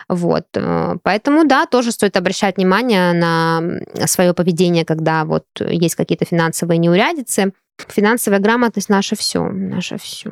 [0.09, 0.47] Вот.
[0.55, 3.63] Э, поэтому, да, тоже стоит обращать внимание на
[4.07, 7.53] свое поведение, когда вот есть какие-то финансовые неурядицы.
[7.89, 10.31] Финансовая грамотность наше все, наше все.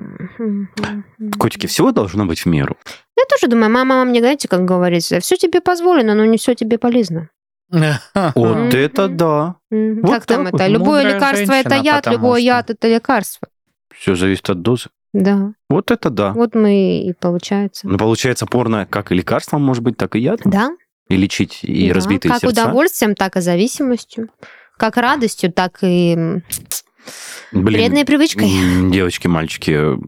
[1.39, 2.77] Котики, всего должно быть в меру.
[3.17, 6.79] Я тоже думаю, мама мне, знаете, как говорится, все тебе позволено, но не все тебе
[6.79, 7.29] полезно.
[8.35, 9.57] Вот это да.
[10.03, 10.67] Как там это?
[10.67, 13.49] Любое лекарство это яд, любое яд это лекарство.
[13.95, 14.89] Все зависит от дозы.
[15.13, 15.53] Да.
[15.69, 16.33] Вот это да.
[16.33, 17.87] Вот мы и получается.
[17.87, 20.41] Ну, получается, порно как и лекарством может быть, так и яд.
[20.45, 20.71] Да.
[21.09, 21.95] И лечить и да.
[21.95, 22.57] разбитые как сердца.
[22.57, 24.31] Как удовольствием, так и зависимостью.
[24.79, 26.41] Как радостью, так и
[27.53, 28.51] Блин, вредной привычкой.
[28.91, 29.99] Девочки, мальчики,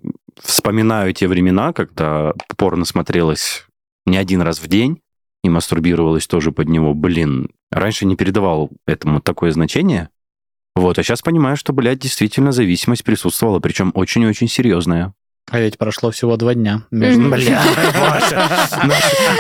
[0.41, 3.67] вспоминаю те времена, когда порно смотрелось
[4.07, 5.01] не один раз в день
[5.43, 6.95] и мастурбировалось тоже под него.
[6.95, 10.09] Блин, раньше не передавал этому такое значение.
[10.75, 15.15] Вот, а сейчас понимаю, что, блядь, действительно зависимость присутствовала, причем очень-очень серьезная.
[15.51, 16.83] А ведь прошло всего два дня.
[16.91, 17.29] Между...
[17.29, 17.63] Бля,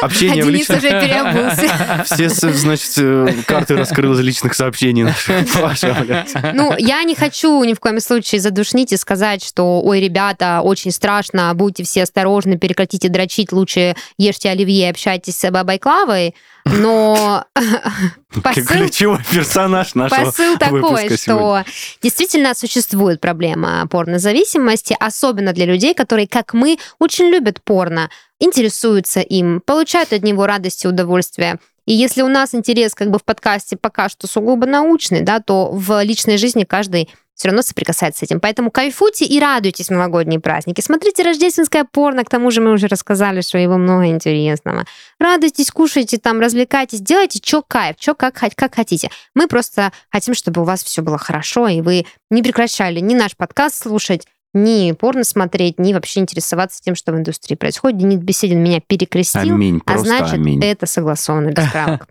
[0.02, 0.78] общение а в личных...
[0.78, 2.04] уже переобулся.
[2.14, 5.04] Все, значит, э, карты раскрыл из личных сообщений
[6.54, 10.90] Ну, я не хочу ни в коем случае задушнить и сказать, что, ой, ребята, очень
[10.90, 16.34] страшно, будьте все осторожны, прекратите дрочить, лучше ешьте оливье, общайтесь с бабой Клавой
[16.64, 17.44] но
[18.42, 21.66] посыл, ключевой персонаж нашего посыл такой, что сегодня.
[22.02, 28.10] действительно существует проблема порнозависимости, особенно для людей, которые, как мы, очень любят порно,
[28.40, 31.58] интересуются им, получают от него радость и удовольствие.
[31.86, 35.70] И если у нас интерес как бы в подкасте пока что сугубо научный, да, то
[35.70, 38.40] в личной жизни каждый все равно соприкасается с этим.
[38.40, 40.80] Поэтому кайфуйте и радуйтесь в новогодние праздники.
[40.80, 44.84] Смотрите рождественское порно, к тому же мы уже рассказали, что его много интересного.
[45.18, 49.10] Радуйтесь, кушайте там, развлекайтесь, делайте, что кайф, что как, как хотите.
[49.34, 53.36] Мы просто хотим, чтобы у вас все было хорошо, и вы не прекращали ни наш
[53.36, 57.98] подкаст слушать, ни порно смотреть, ни вообще интересоваться тем, что в индустрии происходит.
[57.98, 60.64] Денис Беседин меня перекрестил, аминь, а значит, аминь.
[60.64, 61.64] это согласовано без.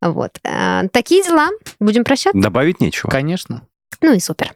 [0.00, 0.32] Вот.
[0.42, 1.50] Э, такие дела.
[1.78, 2.36] Будем прощаться?
[2.36, 3.08] Добавить нечего.
[3.08, 3.62] Конечно.
[4.00, 4.52] Ну и супер.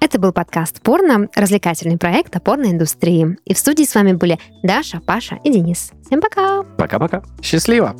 [0.00, 3.36] Это был подкаст «Порно», развлекательный проект о порноиндустрии.
[3.44, 5.92] И в студии с вами были Даша, Паша и Денис.
[6.06, 6.62] Всем пока!
[6.78, 7.22] Пока-пока.
[7.42, 7.96] Счастливо!